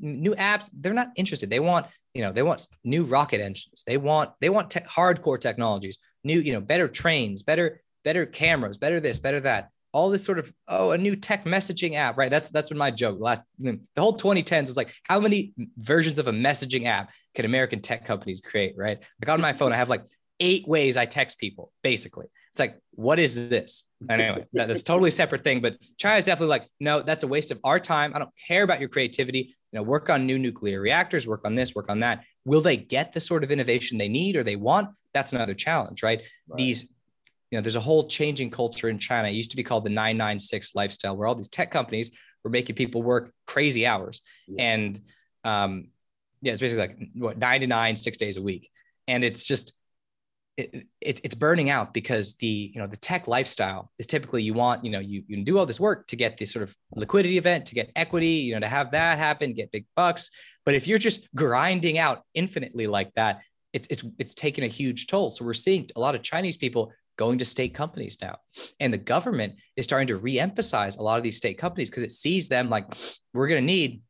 [0.00, 0.68] new apps.
[0.72, 1.50] They're not interested.
[1.50, 3.84] They want you know they want new rocket engines.
[3.86, 8.76] They want they want te- hardcore technologies new you know better trains better better cameras
[8.76, 9.70] better this better that.
[9.92, 12.30] All this sort of oh a new tech messaging app right?
[12.30, 16.26] That's that's been my joke last the whole 2010s was like how many versions of
[16.26, 18.98] a messaging app can american tech companies create right?
[19.20, 20.04] Like on my phone i have like
[20.38, 25.10] eight ways i text people basically it's like what is this anyway that, that's totally
[25.10, 28.30] separate thing but china's definitely like no that's a waste of our time i don't
[28.48, 31.88] care about your creativity you know work on new nuclear reactors work on this work
[31.88, 35.32] on that will they get the sort of innovation they need or they want that's
[35.32, 36.56] another challenge right, right.
[36.56, 36.88] these
[37.50, 39.28] you know, there's a whole changing culture in China.
[39.28, 42.10] It used to be called the 996 lifestyle, where all these tech companies
[42.44, 44.22] were making people work crazy hours.
[44.46, 44.74] Yeah.
[44.74, 45.00] And
[45.44, 45.88] um,
[46.42, 48.70] yeah, it's basically like what nine to nine, six days a week.
[49.08, 49.72] And it's just,
[50.56, 54.54] it, it, it's burning out because the, you know, the tech lifestyle is typically you
[54.54, 56.76] want, you know, you, you can do all this work to get this sort of
[56.94, 60.30] liquidity event, to get equity, you know, to have that happen, get big bucks.
[60.64, 63.40] But if you're just grinding out infinitely like that,
[63.72, 65.30] it's, it's, it's taken a huge toll.
[65.30, 68.36] So we're seeing a lot of Chinese people going to state companies now.
[68.80, 72.12] And the government is starting to re-emphasize a lot of these state companies because it
[72.12, 72.86] sees them like
[73.32, 74.02] we're going to need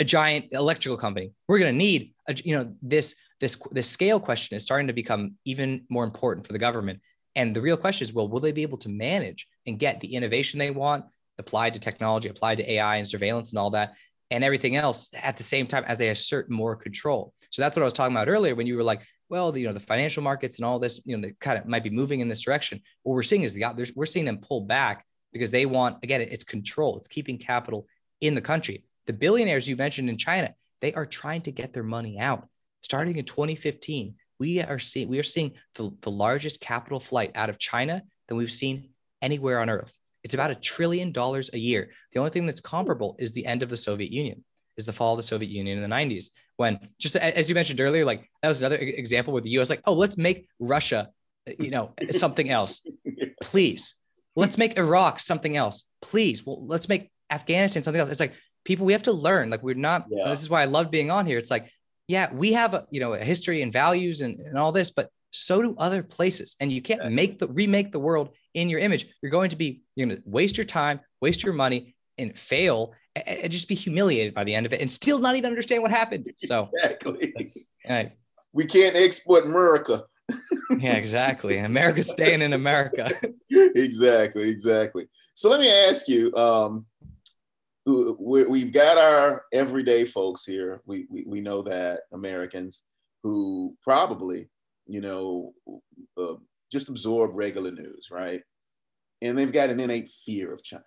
[0.00, 1.30] a giant electrical company.
[1.48, 3.14] We're going to need a, you know this
[3.44, 7.00] this this scale question is starting to become even more important for the government.
[7.36, 10.14] And the real question is, well, will they be able to manage and get the
[10.14, 11.04] innovation they want
[11.38, 13.94] applied to technology, applied to AI and surveillance and all that,
[14.30, 17.34] and everything else at the same time as they assert more control?
[17.50, 19.66] So that's what I was talking about earlier when you were like, well, the, you
[19.66, 22.20] know, the financial markets and all this, you know, they kind of might be moving
[22.20, 22.80] in this direction.
[23.02, 26.44] What we're seeing is the we're seeing them pull back because they want again, it's
[26.44, 26.96] control.
[26.96, 27.86] It's keeping capital
[28.20, 28.84] in the country.
[29.06, 32.48] The billionaires you mentioned in China, they are trying to get their money out.
[32.84, 37.48] Starting in 2015, we are seeing we are seeing the, the largest capital flight out
[37.48, 38.90] of China than we've seen
[39.22, 39.96] anywhere on earth.
[40.22, 41.90] It's about a trillion dollars a year.
[42.12, 44.44] The only thing that's comparable is the end of the Soviet Union,
[44.76, 46.26] is the fall of the Soviet Union in the 90s
[46.56, 49.70] when just as you mentioned earlier, like that was another example where the U.S.
[49.70, 51.10] like, oh, let's make Russia,
[51.58, 52.86] you know, something else,
[53.42, 53.94] please.
[54.36, 56.44] Let's make Iraq something else, please.
[56.44, 58.10] Well, let's make Afghanistan something else.
[58.10, 59.50] It's like people we have to learn.
[59.50, 60.06] Like we're not.
[60.10, 60.28] Yeah.
[60.28, 61.38] This is why I love being on here.
[61.38, 61.70] It's like,
[62.08, 65.10] yeah, we have a you know a history and values and, and all this, but
[65.30, 66.54] so do other places.
[66.60, 69.06] And you can't make the remake the world in your image.
[69.22, 72.94] You're going to be you're going to waste your time, waste your money, and fail
[73.16, 75.90] and just be humiliated by the end of it and still not even understand what
[75.90, 76.28] happened.
[76.36, 77.34] So exactly.
[77.88, 78.12] Right.
[78.52, 80.04] We can't export America.
[80.78, 81.58] yeah, exactly.
[81.58, 83.10] America's staying in America.
[83.50, 85.06] exactly, exactly.
[85.34, 86.86] So let me ask you, um,
[87.86, 90.80] we, have got our everyday folks here.
[90.86, 92.82] We, we, we know that Americans
[93.22, 94.48] who probably,
[94.86, 95.54] you know,
[96.18, 96.34] uh,
[96.70, 98.42] just absorb regular news, right?
[99.22, 100.84] And they've got an innate fear of China.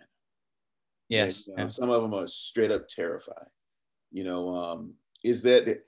[1.10, 1.48] Yes.
[1.48, 3.48] And, um, Some of them are straight up terrified.
[4.12, 4.94] You know, um,
[5.24, 5.84] is that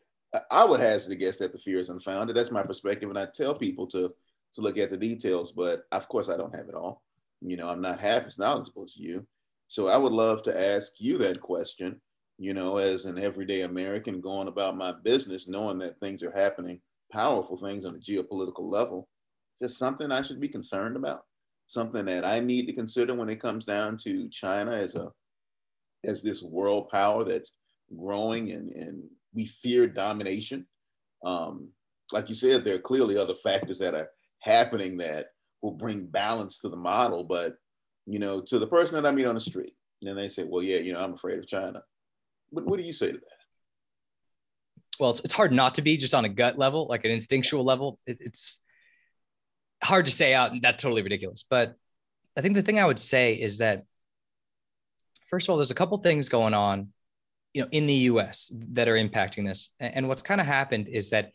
[0.52, 2.36] I would hazard to guess that the fear is unfounded.
[2.36, 4.14] That's my perspective, and I tell people to
[4.54, 5.52] to look at the details.
[5.52, 7.04] But of course, I don't have it all.
[7.42, 9.26] You know, I'm not half as knowledgeable as you.
[9.70, 12.02] So I would love to ask you that question.
[12.38, 16.82] You know, as an everyday American going about my business, knowing that things are happening,
[17.12, 19.08] powerful things on a geopolitical level,
[19.62, 21.24] is something I should be concerned about?
[21.70, 25.12] something that I need to consider when it comes down to China as a
[26.04, 27.54] as this world power that's
[27.96, 29.04] growing and, and
[29.36, 30.66] we fear domination.
[31.24, 31.70] Um,
[32.12, 34.10] like you said, there are clearly other factors that are
[34.40, 35.28] happening that
[35.62, 37.24] will bring balance to the model.
[37.24, 37.56] But
[38.10, 40.64] you know, to the person that I meet on the street, And they say, well,
[40.64, 41.84] yeah, you know, I'm afraid of China.
[42.50, 43.24] What, what do you say to that?
[45.00, 47.64] Well, it's, it's hard not to be just on a gut level, like an instinctual
[47.64, 48.00] level.
[48.08, 48.60] It, it's
[49.84, 51.46] hard to say out, and that's totally ridiculous.
[51.48, 51.76] But
[52.36, 53.84] I think the thing I would say is that,
[55.28, 56.90] first of all, there's a couple things going on,
[57.54, 58.52] you know, in the U.S.
[58.72, 59.70] that are impacting this.
[59.80, 61.32] And what's kind of happened is that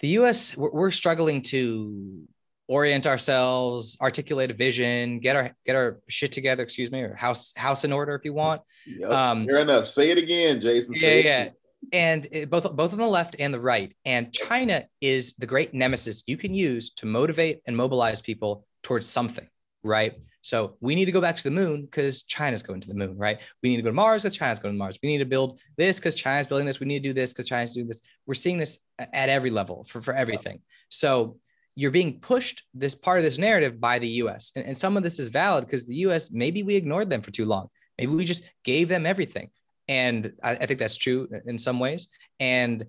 [0.00, 0.56] the U.S.
[0.56, 2.28] we're, we're struggling to
[2.68, 6.62] orient ourselves, articulate a vision, get our get our shit together.
[6.62, 8.62] Excuse me, or house house in order if you want.
[8.86, 9.10] Yep.
[9.10, 9.86] Um, Fair enough.
[9.86, 10.94] Say it again, Jason.
[10.96, 11.48] Yeah, yeah.
[11.92, 13.94] And it, both both on the left and the right.
[14.04, 19.06] And China is the great nemesis you can use to motivate and mobilize people towards
[19.06, 19.46] something,
[19.82, 20.14] right?
[20.40, 23.16] So we need to go back to the moon because China's going to the moon,
[23.16, 23.38] right?
[23.62, 24.98] We need to go to Mars because China's going to Mars.
[25.02, 26.80] We need to build this because China's building this.
[26.80, 28.02] We need to do this because China's doing this.
[28.26, 30.60] We're seeing this at every level for, for everything.
[30.90, 31.38] So
[31.76, 34.52] you're being pushed this part of this narrative by the US.
[34.54, 37.30] And, and some of this is valid because the US, maybe we ignored them for
[37.30, 37.68] too long.
[37.98, 39.50] Maybe we just gave them everything.
[39.88, 42.08] And I, I think that's true in some ways.
[42.40, 42.86] And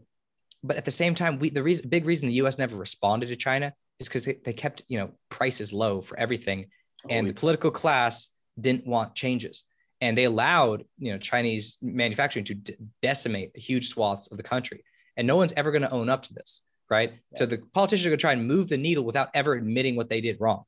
[0.63, 3.35] but at the same time, we the reason big reason the US never responded to
[3.35, 6.67] China is because they, they kept, you know, prices low for everything.
[7.07, 8.29] And the political class
[8.59, 9.63] didn't want changes.
[10.01, 14.83] And they allowed, you know, Chinese manufacturing to d- decimate huge swaths of the country.
[15.15, 17.13] And no one's ever going to own up to this right?
[17.31, 17.39] Yeah.
[17.39, 20.09] So the politicians are going to try and move the needle without ever admitting what
[20.09, 20.63] they did wrong.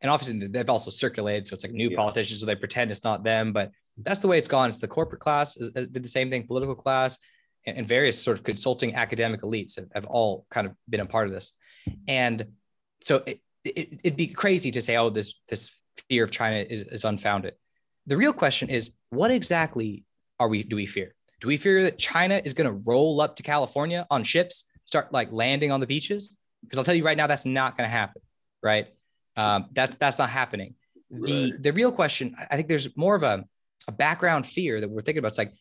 [0.00, 1.96] And obviously, they've also circulated, so it's like new yeah.
[1.96, 3.52] politicians, so they pretend it's not them.
[3.52, 4.68] But that's the way it's gone.
[4.68, 7.18] It's the corporate class is, is, did the same thing, political class,
[7.66, 11.06] and, and, various sort of consulting academic elites have, have, all kind of been a
[11.06, 11.52] part of this.
[12.06, 12.46] And
[13.00, 15.70] so it, it, it'd be crazy to say, oh, this this
[16.08, 17.54] fear of China is, is unfounded.
[18.06, 20.04] The real question is, what exactly
[20.38, 21.14] are we do we fear?
[21.40, 25.12] Do we fear that China is going to roll up to California on ships start
[25.12, 26.38] like landing on the beaches?
[26.62, 28.22] Because I'll tell you right now, that's not going to happen,
[28.62, 28.88] right?
[29.36, 30.74] Um, that's that's not happening.
[31.10, 31.62] The right.
[31.62, 33.44] the real question, I think, there's more of a,
[33.86, 35.28] a background fear that we're thinking about.
[35.28, 35.52] It's like,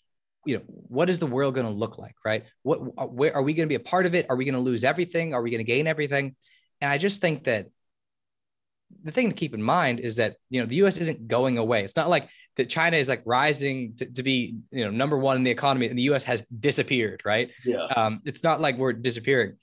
[0.45, 2.45] you know, what is the world going to look like, right?
[2.63, 4.25] What uh, where are we going to be a part of it?
[4.29, 5.33] Are we going to lose everything?
[5.33, 6.35] Are we going to gain everything?
[6.79, 7.67] And I just think that
[9.03, 10.97] the thing to keep in mind is that you know the U.S.
[10.97, 11.83] isn't going away.
[11.83, 15.37] It's not like that China is like rising to, to be you know number one
[15.37, 16.23] in the economy, and the U.S.
[16.25, 17.21] has disappeared.
[17.25, 17.51] Right?
[17.63, 17.85] Yeah.
[17.95, 19.53] Um, it's not like we're disappearing,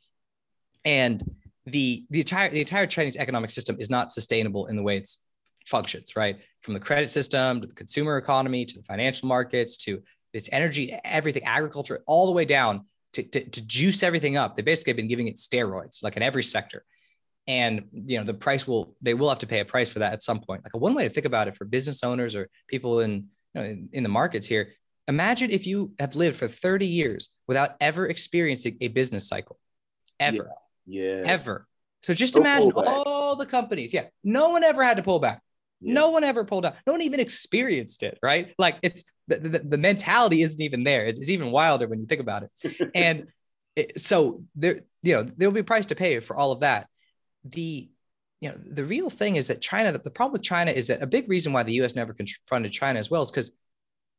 [0.84, 1.22] and
[1.66, 5.18] the the entire the entire Chinese economic system is not sustainable in the way it's
[5.66, 6.16] functions.
[6.16, 6.38] Right?
[6.62, 10.98] From the credit system to the consumer economy to the financial markets to its energy,
[11.04, 14.56] everything, agriculture, all the way down to, to, to juice everything up.
[14.56, 16.84] They basically have been giving it steroids, like in every sector
[17.46, 20.12] and you know the price will they will have to pay a price for that
[20.12, 20.62] at some point.
[20.64, 23.62] Like one way to think about it for business owners or people in you know,
[23.62, 24.72] in, in, the markets here
[25.08, 29.58] imagine if you have lived for 30 years without ever experiencing a business cycle.
[30.18, 30.50] Ever.
[30.86, 31.22] Yeah.
[31.24, 31.66] Ever.
[32.02, 33.92] So just imagine all the companies.
[33.92, 34.06] Yeah.
[34.22, 35.40] No one ever had to pull back.
[35.80, 35.94] Yeah.
[35.94, 36.76] no one ever pulled out.
[36.86, 38.54] No one even experienced it right?
[38.58, 41.06] Like it's the, the, the mentality isn't even there.
[41.06, 42.90] It's, it's even wilder when you think about it.
[42.94, 43.26] And
[43.76, 46.86] it, so there you know there'll be a price to pay for all of that
[47.44, 47.88] the
[48.40, 49.92] you know the real thing is that China.
[49.92, 51.94] The, the problem with China is that a big reason why the U.S.
[51.94, 53.52] never confronted China as well is because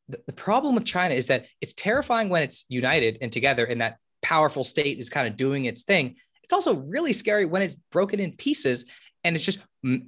[0.08, 3.80] the, the problem with China is that it's terrifying when it's united and together, and
[3.80, 6.16] that powerful state is kind of doing its thing.
[6.42, 8.84] It's also really scary when it's broken in pieces
[9.24, 9.60] and it's just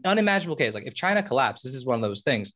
[0.05, 0.75] unimaginable case.
[0.75, 2.53] Like if China collapsed, this is one of those things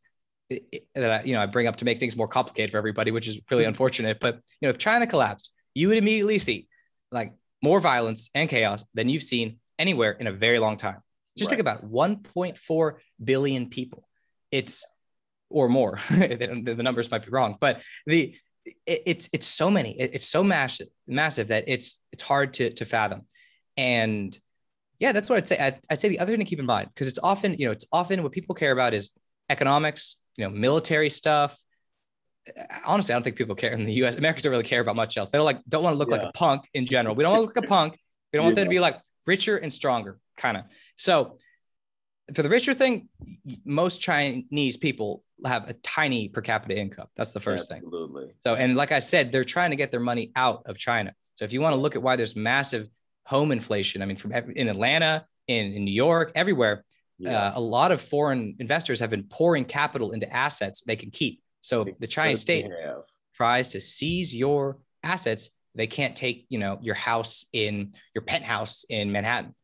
[0.50, 3.28] that I, you know I bring up to make things more complicated for everybody, which
[3.28, 3.68] is really mm-hmm.
[3.68, 4.20] unfortunate.
[4.20, 6.68] But you know, if China collapsed, you would immediately see
[7.10, 10.98] like more violence and chaos than you've seen anywhere in a very long time.
[11.36, 11.56] Just right.
[11.56, 12.92] think about 1.4
[13.22, 14.08] billion people.
[14.50, 14.84] It's
[15.52, 15.98] or more.
[16.10, 18.34] the numbers might be wrong, but the
[18.86, 19.98] it, it's it's so many.
[19.98, 23.22] It, it's so massive, massive that it's it's hard to to fathom.
[23.76, 24.36] And
[24.98, 25.58] yeah, that's what I'd say.
[25.58, 27.72] I'd, I'd say the other thing to keep in mind because it's often you know
[27.72, 29.10] it's often what people care about is
[29.50, 31.58] economics, you know, military stuff.
[32.84, 34.16] Honestly, I don't think people care in the U.S.
[34.16, 35.30] Americans don't really care about much else.
[35.30, 36.16] They don't like don't want to look yeah.
[36.16, 37.14] like a punk in general.
[37.14, 37.98] We don't want to look like a punk.
[38.32, 40.64] We don't want them to be like, richer and stronger, kind of.
[40.96, 41.38] So
[42.34, 43.08] for the richer thing,
[43.64, 47.06] most Chinese people have a tiny per capita income.
[47.16, 47.90] That's the first Absolutely.
[47.90, 48.04] thing.
[48.08, 48.34] Absolutely.
[48.44, 51.12] So, and like I said, they're trying to get their money out of China.
[51.34, 52.88] So if you want to look at why there's massive
[53.24, 56.84] home inflation, I mean, from in Atlanta, in, in New York, everywhere,
[57.18, 57.48] yeah.
[57.48, 61.42] uh, a lot of foreign investors have been pouring capital into assets they can keep.
[61.60, 62.66] So the Chinese state
[63.34, 68.84] tries to seize your assets they can't take, you know, your house in your penthouse
[68.88, 69.54] in Manhattan.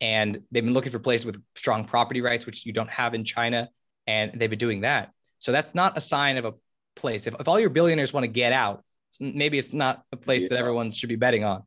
[0.00, 3.24] And they've been looking for places with strong property rights, which you don't have in
[3.24, 3.68] China.
[4.06, 5.10] And they've been doing that.
[5.38, 6.54] So that's not a sign of a
[6.96, 7.26] place.
[7.26, 8.84] If, if all your billionaires want to get out,
[9.18, 10.50] maybe it's not a place yeah.
[10.50, 11.62] that everyone should be betting on.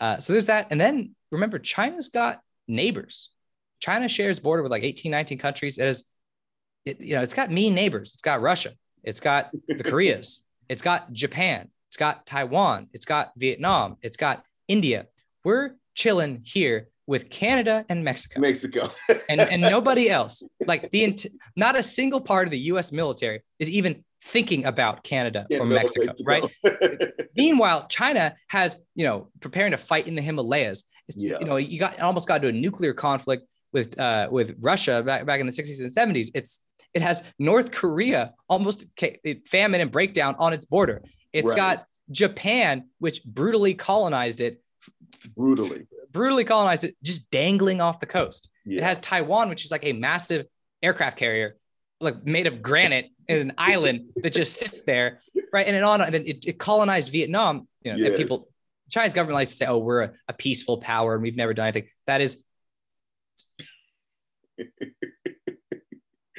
[0.00, 0.68] Uh, so there's that.
[0.70, 3.30] And then remember, China's got neighbors.
[3.80, 5.78] China shares border with like 18, 19 countries.
[5.78, 6.04] It is,
[6.84, 8.12] it, you know, it's got mean neighbors.
[8.14, 8.72] It's got Russia.
[9.02, 14.44] it's got the Koreas, it's got Japan, it's got Taiwan, it's got Vietnam, it's got
[14.68, 15.06] India.
[15.44, 18.40] We're chilling here with Canada and Mexico.
[18.40, 18.90] Mexico.
[19.30, 20.42] and, and nobody else.
[20.66, 21.26] Like the int-
[21.56, 25.66] not a single part of the US military is even thinking about Canada Yeah, or
[25.66, 26.44] no, Mexico, right?
[27.36, 30.84] Meanwhile, China has, you know, preparing to fight in the Himalayas.
[31.08, 31.38] It's, Yeah.
[31.40, 35.24] you know, you got almost got to a nuclear conflict with uh, with Russia back,
[35.24, 36.28] back in the 60s and 70s.
[36.34, 36.60] It's
[36.92, 38.86] it has North Korea almost
[39.46, 41.02] famine and breakdown on its border.
[41.38, 41.56] It's Right.
[41.56, 44.62] got Japan, which brutally colonized it,
[45.36, 45.86] Brutally.
[46.10, 48.48] brutally colonized it, just dangling off the coast.
[48.64, 48.78] Yeah.
[48.78, 50.46] It has Taiwan, which is like a massive
[50.82, 51.56] aircraft carrier,
[52.00, 55.20] like made of granite in an island that just sits there,
[55.52, 55.66] right?
[55.66, 57.68] And then on, and then it, it colonized Vietnam.
[57.82, 58.48] You know, and people,
[58.90, 61.68] China's government likes to say, "Oh, we're a, a peaceful power and we've never done
[61.68, 62.42] anything." That is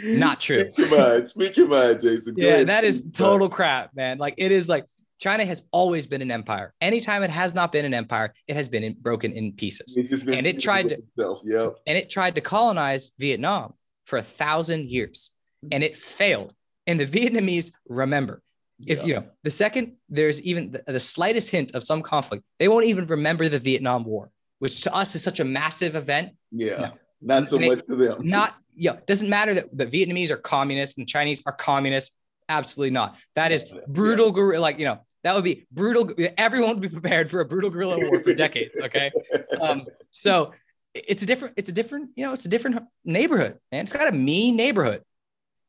[0.04, 0.72] not true.
[0.72, 1.30] Speak your mind.
[1.32, 2.34] Speak your mind, Jason.
[2.36, 2.68] Go Yeah, ahead.
[2.68, 4.18] that is total crap, man.
[4.18, 4.86] Like it is like
[5.20, 6.74] China has always been an empire.
[6.82, 9.96] Anytime it has not been an empire, it has been in, broken in pieces.
[9.98, 11.42] It's just been and it tried to- itself.
[11.44, 11.76] Yep.
[11.88, 13.74] and it tried to colonize Vietnam
[14.06, 15.32] for a thousand years
[15.72, 16.54] and it failed.
[16.88, 18.42] And the Vietnamese remember.
[18.88, 19.06] If Yeah.
[19.06, 22.86] you know the second there's even the, the slightest hint of some conflict, they won't
[22.86, 26.30] even remember the Vietnam War, which to us is such a massive event.
[26.52, 26.80] Yeah.
[26.80, 26.92] No.
[27.22, 28.16] Not so And it- much to them.
[28.26, 32.14] Not yeah, doesn't matter that the Vietnamese are communist and Chinese are communist.
[32.48, 33.18] Absolutely not.
[33.36, 33.82] That is Yeah.
[33.88, 34.62] brutal guerrilla.
[34.62, 36.10] Like you know that would be brutal.
[36.38, 38.80] Everyone would be prepared for a brutal guerrilla war for decades.
[38.82, 39.12] Okay.
[39.62, 40.54] um, so
[40.94, 43.82] it's a different, it's a different, you know, it's a different neighborhood, man.
[43.84, 45.04] It's got a mean neighborhood.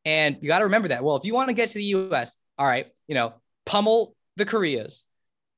[0.05, 1.05] And you got to remember that.
[1.05, 3.35] Well, if you want to get to the US, all right, you know,
[3.67, 5.05] pummel the Koreas,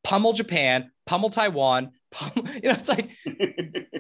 [0.05, 3.11] pummel Japan, pummel Taiwan, pummel, you know, it's like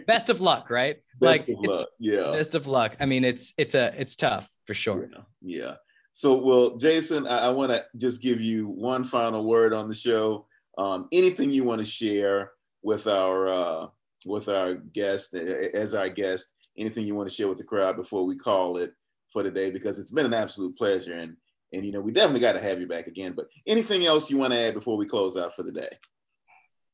[0.07, 0.97] best of luck, right?
[1.21, 1.89] Best like luck.
[1.99, 2.33] Yeah.
[2.33, 2.97] best of luck.
[3.01, 5.09] I mean, it's it's a it's tough for sure.
[5.11, 5.23] Yeah.
[5.43, 5.75] Yeah.
[6.15, 9.95] So, well, Jason, I, I want to just give you one final word on the
[9.95, 10.47] show.
[10.77, 13.87] Um, anything you want to share with our uh,
[14.27, 16.53] with our guest as our guest?
[16.77, 18.93] Anything you want to share with the crowd before we call it
[19.33, 19.71] for today?
[19.71, 21.37] Because it's been an absolute pleasure, and
[21.73, 23.33] and you know we definitely got to have you back again.
[23.35, 25.89] But anything else you want to add before we close out for the day?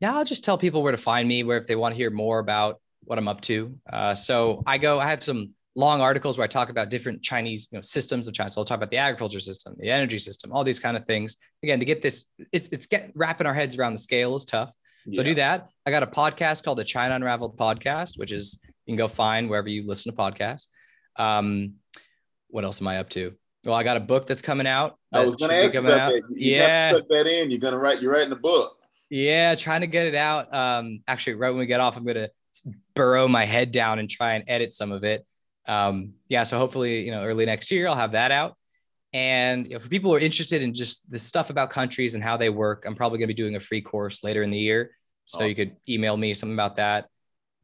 [0.00, 2.10] Yeah, I'll just tell people where to find me, where if they want to hear
[2.10, 3.74] more about what I'm up to.
[3.90, 7.68] Uh, so I go, I have some long articles where I talk about different Chinese
[7.72, 8.50] you know, systems of China.
[8.50, 11.38] So I'll talk about the agriculture system, the energy system, all these kind of things.
[11.62, 14.70] Again, to get this, it's it's get wrapping our heads around the scale is tough.
[15.12, 15.22] So Yeah.
[15.22, 15.70] do that.
[15.86, 19.48] I got a podcast called the China Unraveled Podcast, which is you can go find
[19.48, 20.66] wherever you listen to podcasts.
[21.16, 21.74] Um,
[22.48, 23.32] what else am I up to?
[23.64, 24.98] Well, I got a book that's coming out.
[25.12, 26.12] I was going to ask coming about out.
[26.12, 26.22] that.
[26.30, 26.92] You Yeah.
[26.92, 27.50] to put that in.
[27.50, 28.00] You're going to write.
[28.02, 28.76] You're writing a book.
[29.10, 30.52] Yeah, trying to get it out.
[30.54, 32.28] Um, actually, right when we get off, I'm gonna
[32.98, 35.24] burrow my head down and try and edit some of it.
[35.66, 38.56] Um, yeah, so hopefully, you know, early next year I'll have that out.
[39.12, 42.22] And you know, for people who are interested in just the stuff about countries and
[42.22, 44.90] how they work, I'm probably gonna be doing a free course later in the year.
[45.24, 47.06] So you could email me something about that.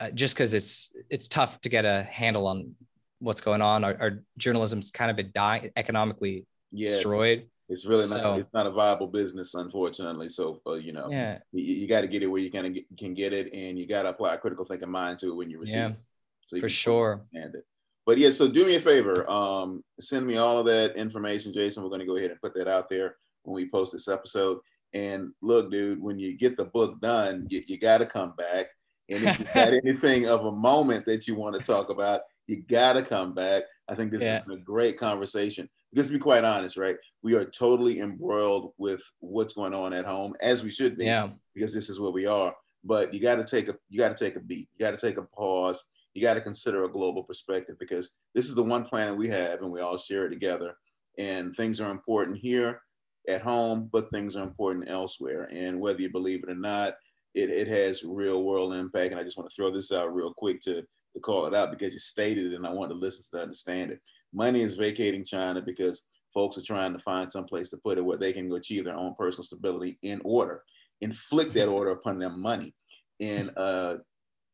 [0.01, 2.74] Uh, just because it's it's tough to get a handle on
[3.20, 3.85] what's going on.
[3.85, 6.89] Our, our journalism's kind of been dying, economically Yeah.
[6.89, 7.49] destroyed.
[7.68, 8.38] It's really So- not.
[8.40, 10.28] It's not a viable business, unfortunately.
[10.28, 12.84] So, uh, you know, Yeah, you, you got to get it where you can get,
[12.98, 15.50] can get it, and you got to apply a critical thinking mind to it when
[15.50, 15.96] you receive yeah, it.
[16.44, 17.12] So you for sure.
[17.12, 17.64] understand it.
[18.06, 19.28] But yeah, so do me a favor.
[19.30, 21.82] Um, send me all of that information, Jason.
[21.82, 24.58] We're going to go ahead and put that out there when we post this episode.
[24.92, 28.66] And look, dude, when you get the book done, you, you got to come back.
[29.10, 32.62] And if you got anything of a moment that you want to talk about, you
[32.62, 33.64] got to come back.
[33.88, 34.34] I think this Yeah.
[34.38, 35.68] has been a great conversation.
[35.92, 40.05] Because to be quite honest, right, we are totally embroiled with what's going on at
[40.05, 42.55] home, as we should be Yeah, because this is where we are.
[42.82, 44.68] But you got to take a you got to take a beat.
[44.76, 45.82] You got to take a pause.
[46.12, 49.62] You got to consider a global perspective because this is the one planet we have,
[49.62, 50.76] and we all share it together.
[51.16, 52.82] And things are important here
[53.28, 55.49] at home, but things are important elsewhere.
[55.51, 56.95] And whether you believe it or not,
[57.34, 59.12] it, it has real world impact.
[59.12, 60.82] And I just want to throw this out real quick to,
[61.14, 63.92] to call it out because you stated it, and I want the listeners to understand
[63.92, 64.00] it.
[64.32, 66.02] Money is vacating China because
[66.32, 68.96] folks are trying to find some place to put it where they can achieve their
[68.96, 70.62] own personal stability in order
[71.00, 72.74] inflict that order upon them money.
[73.20, 73.98] In a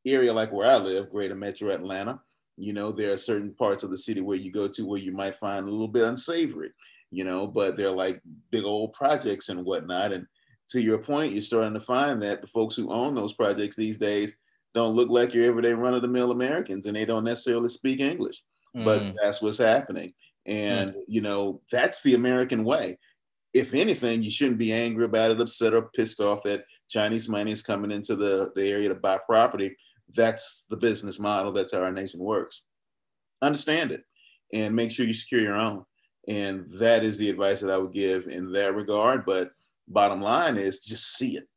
[0.06, 2.20] area like where I live, greater metro Atlanta,
[2.56, 5.12] you know, there are certain parts of the city where you go to where you
[5.12, 6.70] might find a little bit unsavory,
[7.10, 10.12] you know, but they're like big old projects and whatnot.
[10.12, 10.26] And
[10.70, 13.98] to your point, you're starting to find that the folks who own those projects these
[13.98, 14.34] days
[14.74, 18.00] don't look like your everyday run of the mill Americans and they don't necessarily speak
[18.00, 18.42] English
[18.74, 19.14] but Mm.
[19.20, 20.14] that's what's happening.
[20.46, 22.98] And you know, that's the American way.
[23.52, 27.50] If anything, you shouldn't be angry about it, upset or pissed off that Chinese money
[27.50, 29.76] is coming into the, the area to buy property.
[30.14, 31.52] That's the business model.
[31.52, 32.62] That's how our nation works.
[33.42, 34.04] Understand it
[34.52, 35.84] and make sure you secure your own.
[36.28, 39.26] And that is the advice that I would give in that regard.
[39.26, 39.50] But
[39.88, 41.48] bottom line is just see it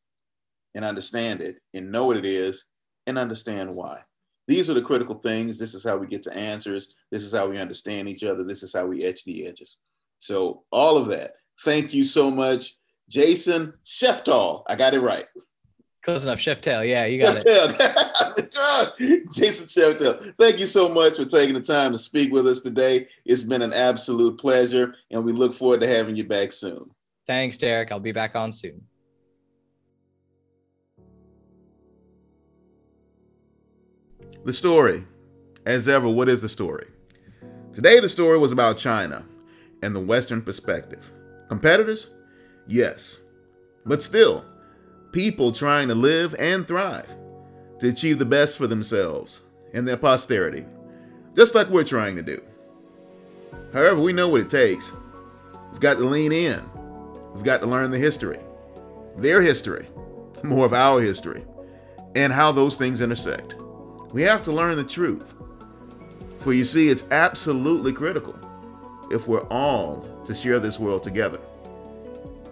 [0.73, 2.65] and understand it and know what it is
[3.07, 4.01] and understand why.
[4.47, 5.57] These are the critical things.
[5.57, 6.93] This is how we get to answers.
[7.11, 8.43] This is how we understand each other.
[8.43, 9.77] This is how we etch the edges.
[10.19, 11.31] So, all of that.
[11.63, 12.75] Thank you so much,
[13.09, 14.63] Jason Szeftel.
[14.67, 15.25] I got it right.
[16.03, 16.39] Close enough.
[16.39, 16.87] Szeftel.
[16.87, 17.45] Yeah, you got it.
[19.33, 20.33] Jason Szeftel.
[20.37, 23.07] Thank you so much for taking the time to speak with us today.
[23.23, 26.91] It's been an absolute pleasure, and we look forward to having you back soon.
[27.25, 27.91] Thanks, Derek.
[27.91, 28.83] I'll be back on soon.
[34.45, 35.05] The story.
[35.65, 36.87] As ever, what is the story?
[37.71, 39.23] Today, the story was about China
[39.81, 41.09] and the Western perspective.
[41.47, 42.09] Competitors?
[42.67, 43.21] Yes.
[43.85, 44.43] But still,
[45.13, 47.15] people trying to live and thrive,
[47.79, 50.65] to achieve the best for themselves and their posterity,
[51.37, 52.41] just like we're trying to do.
[53.71, 54.91] However, we know what it takes.
[55.71, 56.61] We've got to lean in,
[57.33, 58.39] we've got to learn the history,
[59.15, 59.87] their history,
[60.43, 61.45] more of our history,
[62.13, 63.55] and how those things intersect.
[64.13, 65.33] We have to learn the truth.
[66.39, 68.35] For you see, it's absolutely critical
[69.09, 71.39] if we're all to share this world together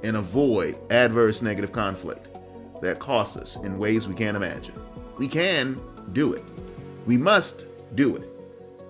[0.04, 2.28] and avoid adverse negative conflict
[2.82, 4.74] that costs us in ways we can't imagine.
[5.20, 5.80] We can
[6.14, 6.44] do it.
[7.06, 8.28] We must do it.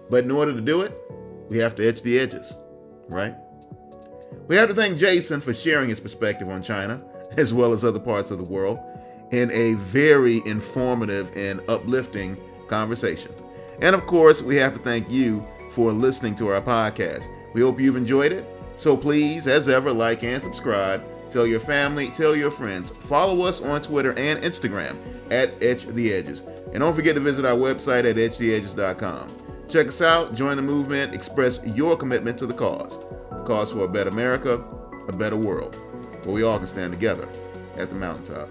[0.10, 0.98] But in order to do it,
[1.50, 2.56] we have to etch the edges,
[3.10, 3.36] right?
[4.48, 7.04] We have to thank Jason for sharing his perspective on China,
[7.38, 8.80] as well as other parts of the world,
[9.32, 12.38] in a very informative and uplifting
[12.72, 13.32] conversation.
[13.82, 17.28] And of course, we have to thank you for listening to our podcast.
[17.54, 18.48] We hope you've enjoyed it.
[18.78, 21.04] So please, as ever, like and subscribe.
[21.30, 22.90] Tell your family, tell your friends.
[22.90, 24.98] Follow us on Twitter and Instagram
[25.30, 26.42] at Etch the Edges.
[26.72, 29.28] And don't forget to visit our website at etchtheedges.com.
[29.70, 33.00] Check us out, join the movement, express your commitment to the cause.
[33.30, 34.64] The cause for a better America,
[35.08, 35.76] a better world,
[36.24, 37.28] where we all can stand together
[37.78, 38.50] at the mountaintop.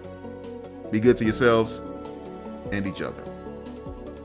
[0.90, 1.82] Be good to yourselves
[2.72, 3.29] and each other.